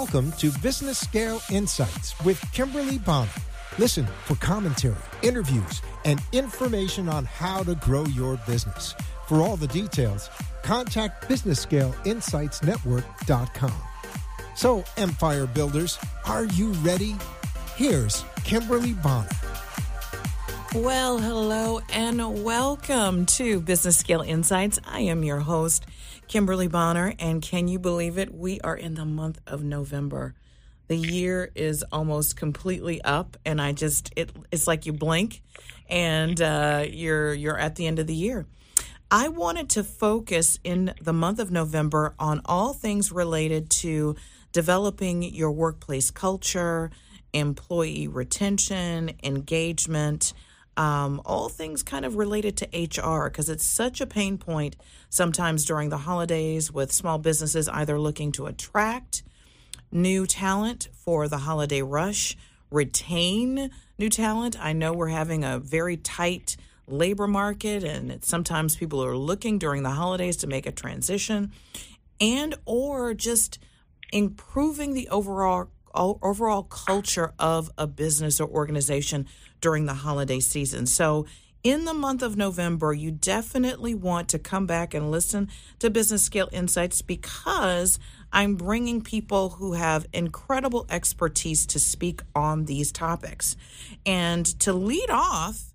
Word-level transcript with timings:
Welcome 0.00 0.30
to 0.38 0.52
Business 0.60 0.96
Scale 0.96 1.42
Insights 1.50 2.14
with 2.24 2.40
Kimberly 2.52 2.98
Bonner. 2.98 3.28
Listen 3.78 4.06
for 4.26 4.36
commentary, 4.36 4.94
interviews, 5.22 5.82
and 6.04 6.22
information 6.30 7.08
on 7.08 7.24
how 7.24 7.64
to 7.64 7.74
grow 7.74 8.06
your 8.06 8.36
business. 8.46 8.94
For 9.26 9.42
all 9.42 9.56
the 9.56 9.66
details, 9.66 10.30
contact 10.62 11.28
BusinessScaleInsightsNetwork.com. 11.28 13.72
So, 14.54 14.84
Empire 14.98 15.48
Builders, 15.48 15.98
are 16.26 16.44
you 16.44 16.70
ready? 16.74 17.16
Here's 17.74 18.24
Kimberly 18.44 18.92
Bonner. 18.92 19.28
Well, 20.74 21.18
hello 21.18 21.80
and 21.92 22.44
welcome 22.44 23.26
to 23.26 23.58
Business 23.58 23.96
Scale 23.96 24.20
Insights. 24.20 24.78
I 24.86 25.00
am 25.00 25.24
your 25.24 25.40
host, 25.40 25.86
Kimberly 26.28 26.68
Bonner, 26.68 27.14
and 27.18 27.40
can 27.40 27.68
you 27.68 27.78
believe 27.78 28.18
it? 28.18 28.32
We 28.34 28.60
are 28.60 28.76
in 28.76 28.94
the 28.94 29.06
month 29.06 29.40
of 29.46 29.64
November. 29.64 30.34
The 30.86 30.96
year 30.96 31.50
is 31.54 31.82
almost 31.90 32.36
completely 32.36 33.00
up, 33.02 33.38
and 33.46 33.60
I 33.60 33.72
just 33.72 34.12
it, 34.14 34.30
it's 34.52 34.66
like 34.66 34.84
you 34.84 34.92
blink, 34.92 35.42
and 35.88 36.40
uh, 36.40 36.84
you're 36.86 37.32
you're 37.32 37.58
at 37.58 37.76
the 37.76 37.86
end 37.86 37.98
of 37.98 38.06
the 38.06 38.14
year. 38.14 38.46
I 39.10 39.28
wanted 39.28 39.70
to 39.70 39.84
focus 39.84 40.58
in 40.62 40.92
the 41.00 41.14
month 41.14 41.38
of 41.38 41.50
November 41.50 42.14
on 42.18 42.42
all 42.44 42.74
things 42.74 43.10
related 43.10 43.70
to 43.70 44.14
developing 44.52 45.22
your 45.22 45.50
workplace 45.50 46.10
culture, 46.10 46.90
employee 47.32 48.06
retention, 48.06 49.12
engagement 49.22 50.34
um, 50.78 51.20
all 51.24 51.48
things 51.48 51.82
kind 51.82 52.04
of 52.04 52.14
related 52.16 52.56
to 52.58 52.66
HR 52.72 53.28
because 53.28 53.48
it's 53.48 53.66
such 53.66 54.00
a 54.00 54.06
pain 54.06 54.38
point 54.38 54.76
sometimes 55.10 55.64
during 55.64 55.88
the 55.88 55.98
holidays 55.98 56.72
with 56.72 56.92
small 56.92 57.18
businesses 57.18 57.68
either 57.68 57.98
looking 57.98 58.30
to 58.32 58.46
attract 58.46 59.24
new 59.90 60.24
talent 60.24 60.88
for 60.92 61.26
the 61.26 61.38
holiday 61.38 61.82
rush, 61.82 62.36
retain 62.70 63.70
new 63.98 64.08
talent. 64.08 64.56
I 64.64 64.72
know 64.72 64.92
we're 64.92 65.08
having 65.08 65.42
a 65.42 65.58
very 65.58 65.96
tight 65.96 66.56
labor 66.86 67.26
market 67.26 67.82
and 67.82 68.24
sometimes 68.24 68.76
people 68.76 69.04
are 69.04 69.16
looking 69.16 69.58
during 69.58 69.82
the 69.82 69.90
holidays 69.90 70.36
to 70.38 70.46
make 70.46 70.64
a 70.64 70.72
transition 70.72 71.50
and 72.20 72.54
or 72.64 73.14
just 73.14 73.58
improving 74.12 74.94
the 74.94 75.08
overall 75.08 75.70
overall 75.94 76.62
culture 76.62 77.32
of 77.38 77.70
a 77.76 77.86
business 77.86 78.40
or 78.40 78.48
organization 78.48 79.26
during 79.60 79.86
the 79.86 79.94
holiday 79.94 80.40
season. 80.40 80.86
So, 80.86 81.26
in 81.64 81.84
the 81.84 81.94
month 81.94 82.22
of 82.22 82.36
November, 82.36 82.92
you 82.92 83.10
definitely 83.10 83.92
want 83.92 84.28
to 84.28 84.38
come 84.38 84.64
back 84.64 84.94
and 84.94 85.10
listen 85.10 85.48
to 85.80 85.90
Business 85.90 86.22
Scale 86.22 86.48
Insights 86.52 87.02
because 87.02 87.98
I'm 88.32 88.54
bringing 88.54 89.02
people 89.02 89.50
who 89.50 89.72
have 89.72 90.06
incredible 90.12 90.86
expertise 90.88 91.66
to 91.66 91.80
speak 91.80 92.20
on 92.34 92.66
these 92.66 92.92
topics. 92.92 93.56
And 94.06 94.46
to 94.60 94.72
lead 94.72 95.10
off 95.10 95.72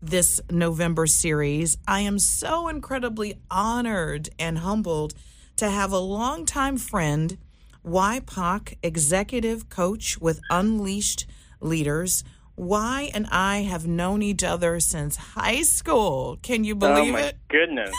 this 0.00 0.40
November 0.50 1.06
series, 1.06 1.78
I 1.88 2.00
am 2.00 2.18
so 2.18 2.68
incredibly 2.68 3.34
honored 3.50 4.28
and 4.38 4.58
humbled 4.58 5.14
to 5.56 5.68
have 5.68 5.92
a 5.92 5.98
longtime 5.98 6.76
friend, 6.76 7.38
YPOC 7.84 8.76
executive 8.82 9.68
coach 9.68 10.18
with 10.18 10.40
Unleashed 10.50 11.26
Leaders, 11.60 12.22
Y 12.56 13.10
and 13.12 13.26
I 13.30 13.62
have 13.62 13.86
known 13.86 14.22
each 14.22 14.44
other 14.44 14.78
since 14.78 15.16
high 15.16 15.62
school. 15.62 16.38
Can 16.42 16.64
you 16.64 16.74
believe 16.74 17.08
it? 17.08 17.08
oh 17.08 17.12
my 17.12 17.20
it? 17.22 17.36
Goodness. 17.48 17.94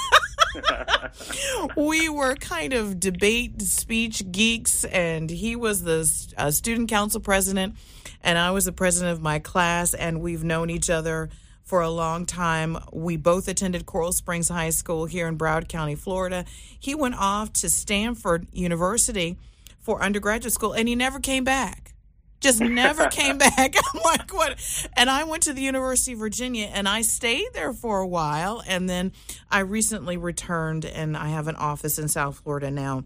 we 1.77 2.07
were 2.07 2.35
kind 2.35 2.73
of 2.73 2.99
debate 2.99 3.61
speech 3.61 4.31
geeks, 4.31 4.85
and 4.85 5.29
he 5.29 5.55
was 5.55 5.83
the 5.83 6.09
uh, 6.37 6.51
student 6.51 6.89
council 6.89 7.19
president, 7.19 7.75
and 8.21 8.37
I 8.37 8.51
was 8.51 8.65
the 8.65 8.71
president 8.71 9.11
of 9.11 9.21
my 9.21 9.39
class, 9.39 9.93
and 9.93 10.21
we've 10.21 10.43
known 10.43 10.69
each 10.69 10.89
other 10.89 11.29
for 11.63 11.81
a 11.81 11.89
long 11.89 12.25
time. 12.25 12.77
We 12.93 13.17
both 13.17 13.47
attended 13.49 13.85
Coral 13.85 14.13
Springs 14.13 14.49
High 14.49 14.69
School 14.69 15.05
here 15.05 15.27
in 15.27 15.37
Broward 15.37 15.67
County, 15.67 15.95
Florida. 15.95 16.45
He 16.79 16.95
went 16.95 17.15
off 17.15 17.51
to 17.53 17.69
Stanford 17.69 18.47
University 18.53 19.37
for 19.81 20.01
undergraduate 20.01 20.53
school, 20.53 20.71
and 20.71 20.87
he 20.87 20.95
never 20.95 21.19
came 21.19 21.43
back 21.43 21.94
just 22.39 22.59
never 22.59 23.07
came 23.09 23.37
back. 23.37 23.75
I'm 23.93 24.01
like, 24.03 24.33
what? 24.33 24.87
And 24.93 25.09
I 25.09 25.23
went 25.23 25.43
to 25.43 25.53
the 25.53 25.61
University 25.61 26.13
of 26.13 26.19
Virginia 26.19 26.69
and 26.71 26.87
I 26.87 27.01
stayed 27.01 27.47
there 27.53 27.73
for 27.73 27.99
a 27.99 28.07
while. 28.07 28.63
And 28.67 28.89
then 28.89 29.13
I 29.49 29.59
recently 29.59 30.17
returned 30.17 30.85
and 30.85 31.15
I 31.17 31.29
have 31.29 31.47
an 31.47 31.55
office 31.55 31.99
in 31.99 32.07
South 32.07 32.39
Florida 32.39 32.71
now. 32.71 33.03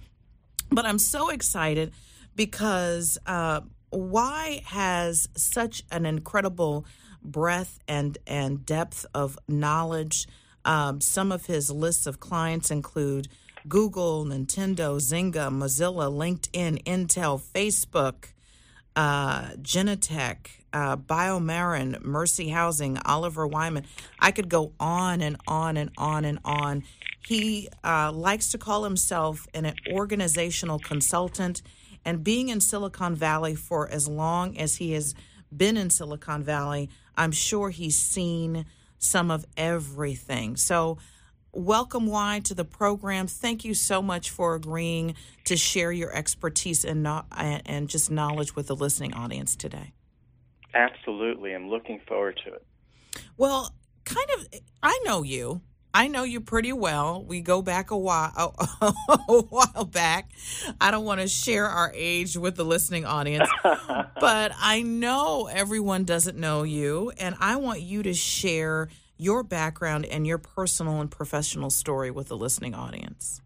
But 0.71 0.85
I'm 0.85 0.99
so 0.99 1.29
excited 1.29 1.91
because 2.35 3.17
uh, 3.25 3.61
Y 3.91 4.61
has 4.65 5.27
such 5.35 5.83
an 5.91 6.05
incredible 6.05 6.85
breadth 7.23 7.79
and, 7.87 8.17
and 8.27 8.65
depth 8.65 9.05
of 9.13 9.37
knowledge. 9.47 10.27
Um, 10.65 11.01
some 11.01 11.31
of 11.31 11.47
his 11.47 11.71
lists 11.71 12.05
of 12.05 12.19
clients 12.19 12.69
include 12.69 13.27
Google, 13.67 14.25
Nintendo, 14.25 14.99
Zynga, 14.99 15.49
Mozilla, 15.51 16.11
LinkedIn, 16.11 16.83
Intel, 16.83 17.41
Facebook 17.41 18.33
uh, 18.95 19.49
Genentech, 19.61 20.37
uh, 20.73 20.97
BioMarin, 20.97 22.01
Mercy 22.03 22.49
Housing, 22.49 22.97
Oliver 23.05 23.47
Wyman. 23.47 23.85
I 24.19 24.31
could 24.31 24.49
go 24.49 24.73
on 24.79 25.21
and 25.21 25.37
on 25.47 25.77
and 25.77 25.91
on 25.97 26.25
and 26.25 26.39
on. 26.43 26.83
He 27.27 27.69
uh, 27.83 28.11
likes 28.11 28.49
to 28.49 28.57
call 28.57 28.83
himself 28.83 29.47
an 29.53 29.73
organizational 29.91 30.79
consultant, 30.79 31.61
and 32.05 32.23
being 32.23 32.49
in 32.49 32.61
Silicon 32.61 33.15
Valley 33.15 33.55
for 33.55 33.89
as 33.89 34.07
long 34.07 34.57
as 34.57 34.77
he 34.77 34.93
has 34.93 35.13
been 35.55 35.77
in 35.77 35.89
Silicon 35.89 36.43
Valley, 36.43 36.89
I'm 37.17 37.31
sure 37.31 37.69
he's 37.69 37.99
seen 37.99 38.65
some 38.97 39.31
of 39.31 39.45
everything. 39.57 40.55
So, 40.55 40.97
welcome 41.51 42.07
Y 42.07 42.41
to 42.45 42.53
the 42.53 42.65
program. 42.65 43.27
Thank 43.27 43.65
you 43.65 43.73
so 43.73 44.01
much 44.01 44.29
for 44.29 44.55
agreeing 44.55 45.15
to 45.45 45.57
share 45.57 45.91
your 45.91 46.13
expertise 46.15 46.85
and 46.85 47.03
not, 47.03 47.27
and 47.37 47.87
just 47.89 48.11
knowledge 48.11 48.55
with 48.55 48.67
the 48.67 48.75
listening 48.75 49.13
audience 49.13 49.55
today. 49.55 49.93
Absolutely. 50.73 51.53
I'm 51.53 51.69
looking 51.69 51.99
forward 52.07 52.39
to 52.45 52.53
it. 52.53 52.65
Well, 53.37 53.73
kind 54.05 54.27
of 54.37 54.47
I 54.83 54.99
know 55.05 55.23
you. 55.23 55.61
I 55.91 56.07
know 56.07 56.21
you 56.21 56.39
pretty 56.39 56.71
well. 56.71 57.23
We 57.23 57.41
go 57.41 57.63
back 57.63 57.89
a 57.89 57.97
while 57.97 58.53
a, 58.81 58.93
a 59.27 59.41
while 59.41 59.85
back. 59.85 60.31
I 60.79 60.91
don't 60.91 61.03
want 61.03 61.21
to 61.21 61.27
share 61.27 61.65
our 61.65 61.91
age 61.95 62.37
with 62.37 62.55
the 62.55 62.63
listening 62.63 63.05
audience, 63.05 63.49
but 63.63 64.51
I 64.59 64.83
know 64.83 65.49
everyone 65.51 66.03
doesn't 66.03 66.37
know 66.37 66.63
you 66.63 67.11
and 67.17 67.35
I 67.39 67.55
want 67.55 67.81
you 67.81 68.03
to 68.03 68.13
share 68.13 68.89
your 69.19 69.43
background 69.43 70.05
and 70.05 70.25
your 70.25 70.37
personal 70.37 71.01
and 71.01 71.11
professional 71.11 71.69
story 71.69 72.09
with 72.09 72.29
the 72.29 72.37
listening 72.37 72.73
audience? 72.73 73.41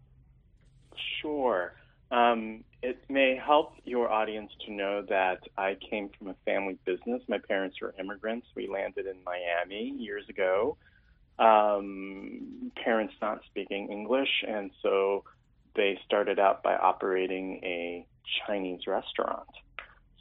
Sure. 1.20 1.74
Um, 2.10 2.64
it 2.80 3.02
may 3.08 3.36
help 3.36 3.74
your 3.84 4.10
audience 4.10 4.52
to 4.66 4.72
know 4.72 5.02
that 5.08 5.40
I 5.58 5.76
came 5.90 6.10
from 6.16 6.28
a 6.28 6.34
family 6.44 6.78
business. 6.84 7.22
My 7.28 7.38
parents 7.38 7.76
were 7.80 7.92
immigrants. 7.98 8.46
We 8.54 8.68
landed 8.68 9.06
in 9.06 9.16
Miami 9.24 9.90
years 9.98 10.28
ago. 10.28 10.76
Um, 11.38 12.70
parents 12.76 13.14
not 13.20 13.40
speaking 13.46 13.90
English, 13.90 14.44
and 14.46 14.70
so 14.80 15.24
they 15.74 15.98
started 16.06 16.38
out 16.38 16.62
by 16.62 16.76
operating 16.76 17.60
a 17.64 18.06
Chinese 18.46 18.86
restaurant. 18.86 19.48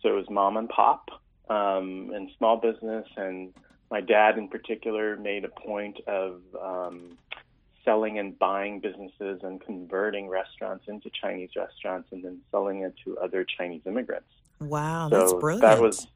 So 0.01 0.09
it 0.09 0.13
was 0.13 0.29
mom 0.31 0.57
and 0.57 0.67
pop 0.67 1.09
um, 1.49 2.11
and 2.15 2.29
small 2.37 2.57
business, 2.57 3.05
and 3.15 3.53
my 3.93 4.01
dad 4.01 4.39
in 4.39 4.47
particular 4.47 5.15
made 5.15 5.45
a 5.45 5.49
point 5.49 5.99
of 6.07 6.41
um, 6.59 7.15
selling 7.85 8.17
and 8.17 8.37
buying 8.39 8.79
businesses 8.79 9.41
and 9.43 9.61
converting 9.61 10.27
restaurants 10.27 10.85
into 10.87 11.11
Chinese 11.21 11.51
restaurants 11.55 12.09
and 12.11 12.23
then 12.23 12.39
selling 12.49 12.81
it 12.81 12.95
to 13.05 13.15
other 13.19 13.45
Chinese 13.45 13.83
immigrants. 13.85 14.33
Wow, 14.59 15.09
so 15.09 15.19
that's 15.19 15.33
brilliant. 15.33 15.61
That 15.61 15.79
was, 15.79 16.07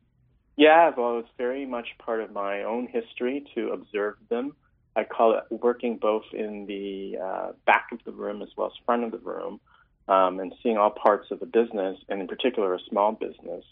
yeah, 0.55 0.91
well, 0.97 1.19
it's 1.19 1.29
very 1.37 1.67
much 1.67 1.89
part 1.99 2.19
of 2.19 2.31
my 2.31 2.63
own 2.63 2.87
history 2.87 3.45
to 3.53 3.69
observe 3.69 4.15
them. 4.27 4.55
I 4.95 5.03
call 5.03 5.37
it 5.37 5.43
working 5.51 5.97
both 5.97 6.25
in 6.33 6.65
the 6.65 7.19
uh, 7.23 7.51
back 7.67 7.89
of 7.91 7.99
the 8.05 8.11
room 8.11 8.41
as 8.41 8.49
well 8.57 8.67
as 8.67 8.73
front 8.87 9.03
of 9.03 9.11
the 9.11 9.19
room 9.19 9.59
um, 10.07 10.39
and 10.39 10.51
seeing 10.63 10.79
all 10.79 10.89
parts 10.89 11.29
of 11.29 11.39
the 11.39 11.45
business, 11.45 11.99
and 12.09 12.21
in 12.21 12.27
particular 12.27 12.73
a 12.73 12.79
small 12.89 13.11
business. 13.11 13.63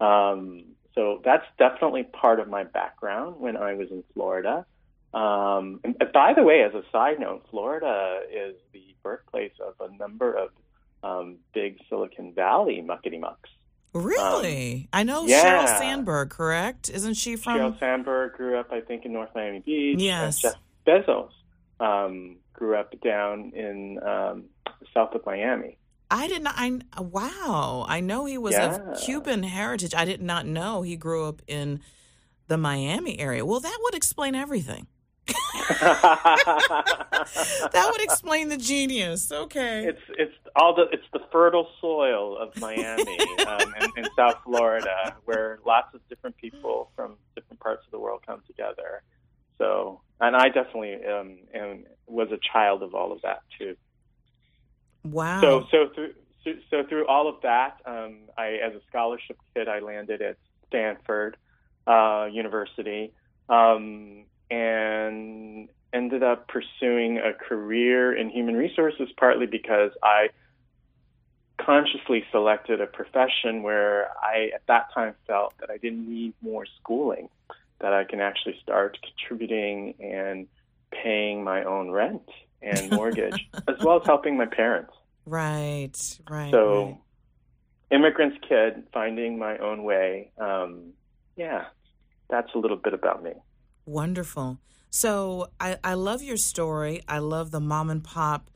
Um, 0.00 0.64
so 0.94 1.20
that's 1.24 1.44
definitely 1.58 2.04
part 2.04 2.40
of 2.40 2.48
my 2.48 2.64
background 2.64 3.40
when 3.40 3.56
I 3.56 3.74
was 3.74 3.90
in 3.90 4.04
Florida. 4.14 4.64
Um, 5.12 5.80
and 5.84 5.96
by 6.12 6.34
the 6.34 6.42
way, 6.42 6.62
as 6.62 6.74
a 6.74 6.82
side 6.90 7.20
note, 7.20 7.46
Florida 7.50 8.20
is 8.30 8.56
the 8.72 8.94
birthplace 9.02 9.52
of 9.60 9.74
a 9.80 9.96
number 9.96 10.34
of 10.34 10.50
um, 11.02 11.36
big 11.52 11.78
Silicon 11.88 12.32
Valley 12.32 12.84
muckety 12.86 13.20
mucks. 13.20 13.50
Really? 13.92 14.88
Um, 14.92 15.00
I 15.00 15.02
know 15.04 15.24
yeah. 15.26 15.44
Sheryl 15.44 15.78
Sandberg, 15.78 16.30
correct? 16.30 16.90
Isn't 16.90 17.14
she 17.14 17.36
from? 17.36 17.58
Sheryl 17.58 17.78
Sandberg 17.78 18.32
grew 18.32 18.58
up, 18.58 18.72
I 18.72 18.80
think, 18.80 19.04
in 19.04 19.12
North 19.12 19.30
Miami 19.34 19.60
Beach. 19.60 20.00
Yes. 20.00 20.42
Jeff 20.42 20.54
Bezos 20.84 21.30
um, 21.78 22.36
grew 22.52 22.76
up 22.76 22.92
down 23.00 23.52
in 23.54 24.02
um, 24.02 24.44
south 24.92 25.14
of 25.14 25.24
Miami. 25.24 25.78
I 26.10 26.28
did 26.28 26.42
not. 26.42 26.54
I 26.56 26.78
wow. 27.00 27.84
I 27.88 28.00
know 28.00 28.24
he 28.26 28.38
was 28.38 28.54
Yeah. 28.54 28.74
of 28.76 29.00
Cuban 29.00 29.42
heritage. 29.42 29.94
I 29.94 30.04
did 30.04 30.22
not 30.22 30.46
know 30.46 30.82
he 30.82 30.96
grew 30.96 31.26
up 31.28 31.42
in 31.46 31.80
the 32.46 32.58
Miami 32.58 33.18
area. 33.18 33.44
Well, 33.44 33.60
that 33.60 33.78
would 33.82 33.94
explain 33.94 34.34
everything. 34.34 34.86
That 37.72 37.88
would 37.90 38.02
explain 38.02 38.48
the 38.48 38.56
genius. 38.56 39.32
Okay. 39.32 39.86
it's 39.86 40.00
it's 40.18 40.34
all 40.56 40.74
the 40.74 40.82
it's 40.92 41.06
the 41.12 41.20
fertile 41.32 41.68
soil 41.80 42.36
of 42.36 42.54
Miami 42.60 43.18
um, 43.46 43.74
and, 43.78 43.90
and 43.96 44.08
South 44.16 44.36
Florida, 44.44 45.16
where 45.24 45.58
lots 45.66 45.94
of 45.94 46.06
different 46.08 46.36
people 46.36 46.90
from 46.94 47.16
different 47.34 47.60
parts 47.60 47.84
of 47.86 47.90
the 47.90 47.98
world 47.98 48.20
come 48.26 48.42
together. 48.46 49.02
So, 49.58 50.00
and 50.20 50.36
I 50.36 50.48
definitely 50.48 50.96
um, 51.06 51.38
am, 51.54 51.84
was 52.06 52.28
a 52.32 52.38
child 52.52 52.82
of 52.82 52.94
all 52.94 53.12
of 53.12 53.22
that 53.22 53.40
too. 53.58 53.76
Wow. 55.04 55.40
So, 55.40 55.66
so 55.70 55.88
through 55.94 56.14
so, 56.44 56.50
so 56.70 56.84
through 56.84 57.06
all 57.06 57.28
of 57.28 57.36
that, 57.42 57.78
um, 57.86 58.18
I 58.36 58.58
as 58.64 58.74
a 58.74 58.80
scholarship 58.88 59.38
kid, 59.54 59.68
I 59.68 59.78
landed 59.78 60.22
at 60.22 60.36
Stanford 60.68 61.36
uh, 61.86 62.28
University 62.30 63.12
um, 63.48 64.24
and 64.50 65.68
ended 65.92 66.22
up 66.22 66.48
pursuing 66.48 67.18
a 67.18 67.32
career 67.32 68.12
in 68.14 68.28
human 68.30 68.56
resources, 68.56 69.08
partly 69.16 69.46
because 69.46 69.92
I 70.02 70.28
consciously 71.58 72.24
selected 72.32 72.80
a 72.80 72.86
profession 72.86 73.62
where 73.62 74.08
I, 74.20 74.50
at 74.54 74.66
that 74.66 74.92
time, 74.92 75.14
felt 75.26 75.54
that 75.60 75.70
I 75.70 75.78
didn't 75.78 76.08
need 76.08 76.34
more 76.42 76.66
schooling, 76.80 77.28
that 77.80 77.92
I 77.92 78.04
can 78.04 78.20
actually 78.20 78.58
start 78.62 78.98
contributing 79.02 79.94
and 80.00 80.48
paying 80.90 81.44
my 81.44 81.62
own 81.64 81.90
rent 81.90 82.28
and 82.62 82.90
mortgage, 82.92 83.48
as 83.68 83.76
well 83.82 84.00
as 84.00 84.06
helping 84.06 84.36
my 84.36 84.46
parents. 84.46 84.92
right. 85.26 85.92
Right. 86.28 86.50
So, 86.50 86.84
right. 86.84 86.96
immigrant's 87.90 88.38
kid, 88.48 88.84
finding 88.92 89.38
my 89.38 89.58
own 89.58 89.84
way. 89.84 90.30
Um, 90.38 90.92
yeah, 91.36 91.66
that's 92.30 92.54
a 92.54 92.58
little 92.58 92.76
bit 92.76 92.94
about 92.94 93.22
me. 93.22 93.32
Wonderful. 93.86 94.58
So 94.90 95.48
I, 95.58 95.78
I 95.82 95.94
love 95.94 96.22
your 96.22 96.36
story. 96.36 97.02
I 97.08 97.18
love 97.18 97.50
the 97.50 97.58
mom 97.60 97.90
and 97.90 98.02
pop 98.02 98.48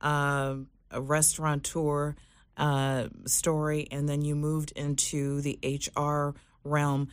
uh, 0.00 0.56
restaurateur 0.92 2.16
uh, 2.56 3.08
story, 3.26 3.86
and 3.90 4.08
then 4.08 4.22
you 4.22 4.34
moved 4.34 4.72
into 4.72 5.40
the 5.40 5.58
HR 5.62 6.34
realm. 6.64 7.08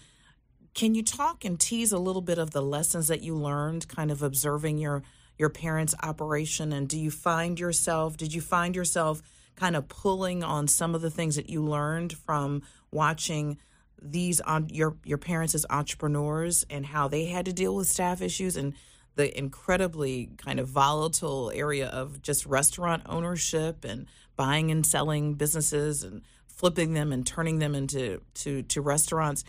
Can 0.73 0.95
you 0.95 1.03
talk 1.03 1.45
and 1.45 1.59
tease 1.59 1.91
a 1.91 1.99
little 1.99 2.21
bit 2.21 2.37
of 2.37 2.51
the 2.51 2.61
lessons 2.61 3.07
that 3.07 3.21
you 3.21 3.35
learned, 3.35 3.87
kind 3.87 4.09
of 4.09 4.23
observing 4.23 4.77
your 4.77 5.03
your 5.37 5.49
parents' 5.49 5.95
operation? 6.01 6.71
And 6.73 6.87
do 6.87 6.99
you 6.99 7.11
find 7.11 7.59
yourself? 7.59 8.17
Did 8.17 8.33
you 8.33 8.41
find 8.41 8.75
yourself 8.75 9.21
kind 9.55 9.75
of 9.75 9.87
pulling 9.87 10.43
on 10.43 10.67
some 10.67 10.95
of 10.95 11.01
the 11.01 11.11
things 11.11 11.35
that 11.35 11.49
you 11.49 11.63
learned 11.63 12.13
from 12.13 12.63
watching? 12.91 13.57
these 14.01 14.41
on 14.41 14.67
your 14.69 14.97
your 15.03 15.17
parents 15.17 15.53
as 15.53 15.65
entrepreneurs 15.69 16.65
and 16.69 16.85
how 16.85 17.07
they 17.07 17.25
had 17.25 17.45
to 17.45 17.53
deal 17.53 17.75
with 17.75 17.87
staff 17.87 18.21
issues 18.21 18.57
and 18.57 18.73
the 19.15 19.37
incredibly 19.37 20.31
kind 20.37 20.59
of 20.59 20.67
volatile 20.67 21.51
area 21.53 21.87
of 21.87 22.21
just 22.21 22.45
restaurant 22.45 23.03
ownership 23.05 23.83
and 23.83 24.07
buying 24.35 24.71
and 24.71 24.85
selling 24.85 25.35
businesses 25.35 26.03
and 26.03 26.21
flipping 26.47 26.93
them 26.93 27.11
and 27.11 27.27
turning 27.27 27.59
them 27.59 27.75
into 27.75 28.21
to 28.33 28.63
to 28.63 28.81
restaurants 28.81 29.43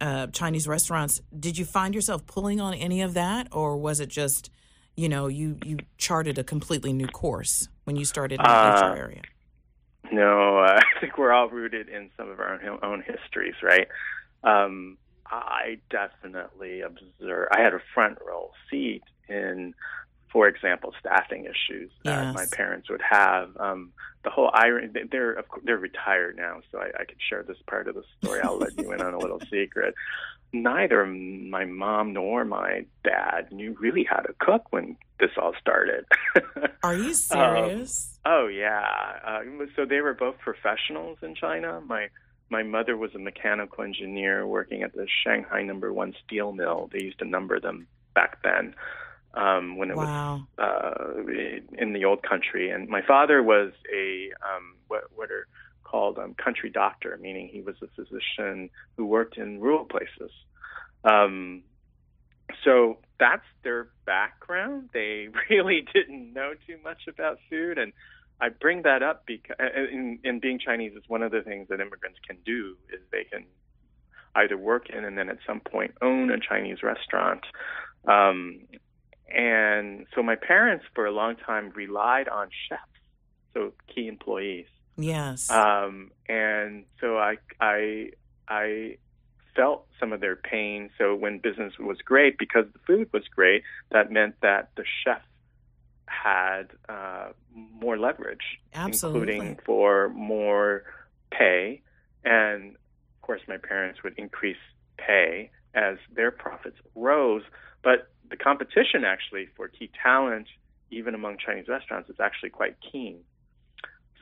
uh, 0.00 0.28
Chinese 0.28 0.68
restaurants 0.68 1.20
did 1.38 1.58
you 1.58 1.64
find 1.64 1.94
yourself 1.94 2.26
pulling 2.26 2.60
on 2.60 2.74
any 2.74 3.02
of 3.02 3.14
that 3.14 3.48
or 3.50 3.76
was 3.76 4.00
it 4.00 4.08
just 4.08 4.50
you 4.96 5.08
know 5.08 5.26
you 5.28 5.56
you 5.64 5.78
charted 5.98 6.38
a 6.38 6.44
completely 6.44 6.92
new 6.92 7.06
course 7.06 7.68
when 7.84 7.96
you 7.96 8.04
started 8.04 8.40
in 8.40 8.44
the 8.44 8.50
Uh, 8.50 8.94
area 8.96 9.22
No, 10.12 10.58
I 10.58 10.80
think 11.00 11.18
we're 11.18 11.32
all 11.32 11.48
rooted 11.48 11.88
in 11.88 12.10
some 12.16 12.28
of 12.30 12.40
our 12.40 12.60
own, 12.64 12.78
own 12.82 13.02
histories, 13.02 13.54
right? 13.62 13.88
Um, 14.42 14.98
I 15.26 15.78
definitely 15.90 16.80
observe. 16.80 17.48
I 17.52 17.60
had 17.60 17.74
a 17.74 17.80
front 17.94 18.18
row 18.26 18.50
seat 18.68 19.02
in, 19.28 19.74
for 20.32 20.46
example, 20.48 20.94
staffing 21.00 21.44
issues 21.44 21.90
that 22.04 22.24
Yes. 22.26 22.34
my 22.34 22.46
parents 22.56 22.88
would 22.88 23.02
have. 23.02 23.56
Um, 23.58 23.92
the 24.22 24.30
whole 24.30 24.50
irony. 24.52 24.88
They're 25.10 25.32
of 25.32 25.48
course, 25.48 25.62
they're 25.64 25.78
retired 25.78 26.36
now, 26.36 26.60
so 26.70 26.78
I, 26.78 26.90
I 27.00 27.04
could 27.04 27.20
share 27.26 27.42
this 27.42 27.56
part 27.66 27.88
of 27.88 27.94
the 27.94 28.04
story. 28.22 28.40
I'll 28.42 28.58
let 28.58 28.76
you 28.78 28.92
in 28.92 29.00
on 29.00 29.14
a 29.14 29.18
little 29.18 29.40
secret. 29.50 29.94
Neither 30.52 31.06
my 31.06 31.64
mom 31.64 32.12
nor 32.12 32.44
my 32.44 32.84
dad 33.04 33.52
knew 33.52 33.76
really 33.80 34.04
how 34.04 34.18
to 34.18 34.34
cook 34.40 34.64
when 34.70 34.96
this 35.20 35.30
all 35.40 35.54
started. 35.60 36.04
are 36.82 36.94
you 36.94 37.14
serious 37.14 38.18
Oh 38.26 38.48
yeah. 38.48 38.84
Uh, 39.24 39.40
so 39.76 39.86
they 39.86 40.00
were 40.00 40.14
both 40.14 40.38
professionals 40.38 41.18
in 41.22 41.34
China. 41.34 41.80
My 41.86 42.08
my 42.50 42.62
mother 42.62 42.96
was 42.96 43.14
a 43.14 43.18
mechanical 43.18 43.84
engineer 43.84 44.46
working 44.46 44.82
at 44.82 44.92
the 44.92 45.06
Shanghai 45.24 45.62
Number 45.62 45.92
One 45.92 46.14
steel 46.26 46.52
mill. 46.52 46.90
They 46.92 47.02
used 47.02 47.20
to 47.20 47.24
number 47.24 47.60
them 47.60 47.86
back 48.14 48.42
then 48.42 48.74
um, 49.34 49.76
when 49.76 49.90
it 49.90 49.96
wow 49.96 50.42
was 50.58 50.68
uh, 50.68 51.78
in 51.78 51.92
the 51.92 52.04
old 52.04 52.22
country. 52.22 52.70
And 52.70 52.88
my 52.88 53.02
father 53.02 53.42
was 53.42 53.72
a 53.94 54.30
um, 54.42 54.76
what 54.88 55.04
what 55.14 55.30
are 55.30 55.46
called 55.84 56.18
um, 56.18 56.34
country 56.34 56.70
doctor, 56.70 57.18
meaning 57.20 57.48
he 57.48 57.60
was 57.60 57.76
a 57.82 57.88
physician 57.88 58.70
who 58.96 59.06
worked 59.06 59.36
in 59.36 59.60
rural 59.60 59.84
places. 59.84 60.30
Um, 61.04 61.62
so 62.64 62.98
that's 63.18 63.44
their 63.62 63.88
background. 64.06 64.90
They 64.92 65.28
really 65.50 65.86
didn't 65.92 66.32
know 66.32 66.52
too 66.66 66.78
much 66.82 67.02
about 67.08 67.38
food, 67.48 67.78
and 67.78 67.92
I 68.40 68.48
bring 68.48 68.82
that 68.82 69.02
up 69.02 69.24
because 69.26 69.56
in, 69.60 70.18
in 70.24 70.40
being 70.40 70.58
Chinese 70.58 70.92
is 70.94 71.02
one 71.08 71.22
of 71.22 71.30
the 71.30 71.42
things 71.42 71.68
that 71.68 71.80
immigrants 71.80 72.18
can 72.26 72.38
do 72.44 72.76
is 72.92 73.00
they 73.12 73.24
can 73.24 73.44
either 74.34 74.56
work 74.56 74.88
in 74.88 75.04
and 75.04 75.18
then 75.18 75.28
at 75.28 75.38
some 75.46 75.60
point 75.60 75.94
own 76.00 76.30
a 76.30 76.38
Chinese 76.38 76.82
restaurant. 76.82 77.44
Um, 78.06 78.60
and 79.30 80.06
so 80.14 80.22
my 80.22 80.36
parents 80.36 80.84
for 80.94 81.06
a 81.06 81.12
long 81.12 81.36
time 81.36 81.70
relied 81.74 82.28
on 82.28 82.48
chefs, 82.68 82.82
so 83.54 83.72
key 83.92 84.08
employees. 84.08 84.66
yes 84.96 85.50
Um, 85.50 86.10
and 86.28 86.84
so 87.00 87.18
I, 87.18 87.36
I, 87.60 88.10
I 88.48 88.96
felt 89.56 89.86
some 89.98 90.12
of 90.12 90.20
their 90.20 90.36
pain. 90.36 90.90
So 90.98 91.14
when 91.14 91.38
business 91.38 91.74
was 91.78 91.98
great, 92.04 92.38
because 92.38 92.66
the 92.72 92.78
food 92.86 93.08
was 93.12 93.24
great, 93.34 93.62
that 93.90 94.10
meant 94.10 94.36
that 94.42 94.70
the 94.76 94.84
chef 95.04 95.22
had 96.06 96.68
uh, 96.88 97.28
more 97.54 97.98
leverage, 97.98 98.60
Absolutely. 98.74 99.34
including 99.34 99.58
for 99.64 100.08
more 100.10 100.84
pay. 101.30 101.82
And 102.24 102.72
of 102.72 103.22
course, 103.22 103.40
my 103.48 103.56
parents 103.56 104.02
would 104.02 104.14
increase 104.18 104.56
pay 104.98 105.50
as 105.74 105.96
their 106.14 106.30
profits 106.30 106.76
rose. 106.94 107.42
But 107.82 108.08
the 108.28 108.36
competition 108.36 109.04
actually 109.04 109.48
for 109.56 109.68
key 109.68 109.90
talent, 110.02 110.46
even 110.90 111.14
among 111.14 111.38
Chinese 111.38 111.68
restaurants, 111.68 112.08
is 112.10 112.20
actually 112.20 112.50
quite 112.50 112.76
keen. 112.92 113.20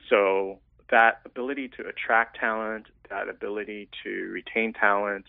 So 0.09 0.59
that 0.89 1.21
ability 1.25 1.69
to 1.77 1.87
attract 1.87 2.39
talent, 2.39 2.87
that 3.09 3.29
ability 3.29 3.89
to 4.03 4.29
retain 4.31 4.73
talent, 4.73 5.25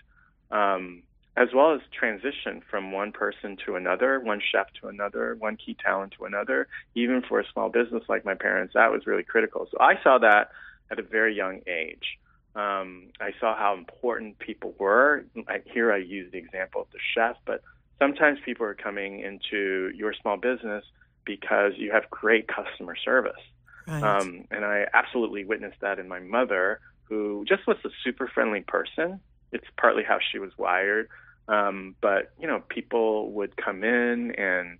um, 0.50 1.02
as 1.36 1.48
well 1.54 1.72
as 1.72 1.80
transition 1.92 2.62
from 2.68 2.92
one 2.92 3.12
person 3.12 3.56
to 3.64 3.76
another, 3.76 4.20
one 4.20 4.40
chef 4.40 4.66
to 4.80 4.88
another, 4.88 5.36
one 5.38 5.56
key 5.56 5.76
talent 5.82 6.14
to 6.18 6.24
another, 6.24 6.66
even 6.94 7.22
for 7.22 7.40
a 7.40 7.44
small 7.52 7.68
business 7.68 8.02
like 8.08 8.24
my 8.24 8.34
parents, 8.34 8.74
that 8.74 8.90
was 8.90 9.06
really 9.06 9.22
critical. 9.22 9.68
So 9.70 9.78
I 9.80 9.94
saw 10.02 10.18
that 10.18 10.50
at 10.90 10.98
a 10.98 11.02
very 11.02 11.34
young 11.34 11.60
age. 11.66 12.18
Um, 12.54 13.10
I 13.20 13.30
saw 13.38 13.56
how 13.56 13.74
important 13.74 14.38
people 14.38 14.74
were. 14.78 15.24
I, 15.46 15.60
here 15.64 15.92
I 15.92 15.98
use 15.98 16.32
the 16.32 16.38
example 16.38 16.82
of 16.82 16.88
the 16.90 16.98
chef, 17.14 17.36
but 17.46 17.62
sometimes 18.00 18.38
people 18.44 18.66
are 18.66 18.74
coming 18.74 19.20
into 19.20 19.92
your 19.94 20.12
small 20.20 20.36
business 20.36 20.84
because 21.24 21.74
you 21.76 21.92
have 21.92 22.10
great 22.10 22.48
customer 22.48 22.96
service. 22.96 23.42
Right. 23.86 24.02
Um, 24.02 24.46
and 24.50 24.64
I 24.64 24.86
absolutely 24.92 25.44
witnessed 25.44 25.80
that 25.80 25.98
in 25.98 26.08
my 26.08 26.18
mother, 26.18 26.80
who 27.04 27.44
just 27.46 27.66
was 27.66 27.76
a 27.84 27.90
super 28.02 28.26
friendly 28.26 28.62
person. 28.62 29.20
It's 29.52 29.66
partly 29.76 30.02
how 30.02 30.18
she 30.32 30.38
was 30.38 30.50
wired. 30.56 31.08
Um, 31.48 31.96
but, 32.00 32.32
you 32.40 32.46
know, 32.46 32.62
people 32.68 33.32
would 33.32 33.56
come 33.56 33.82
in 33.84 34.32
and 34.36 34.78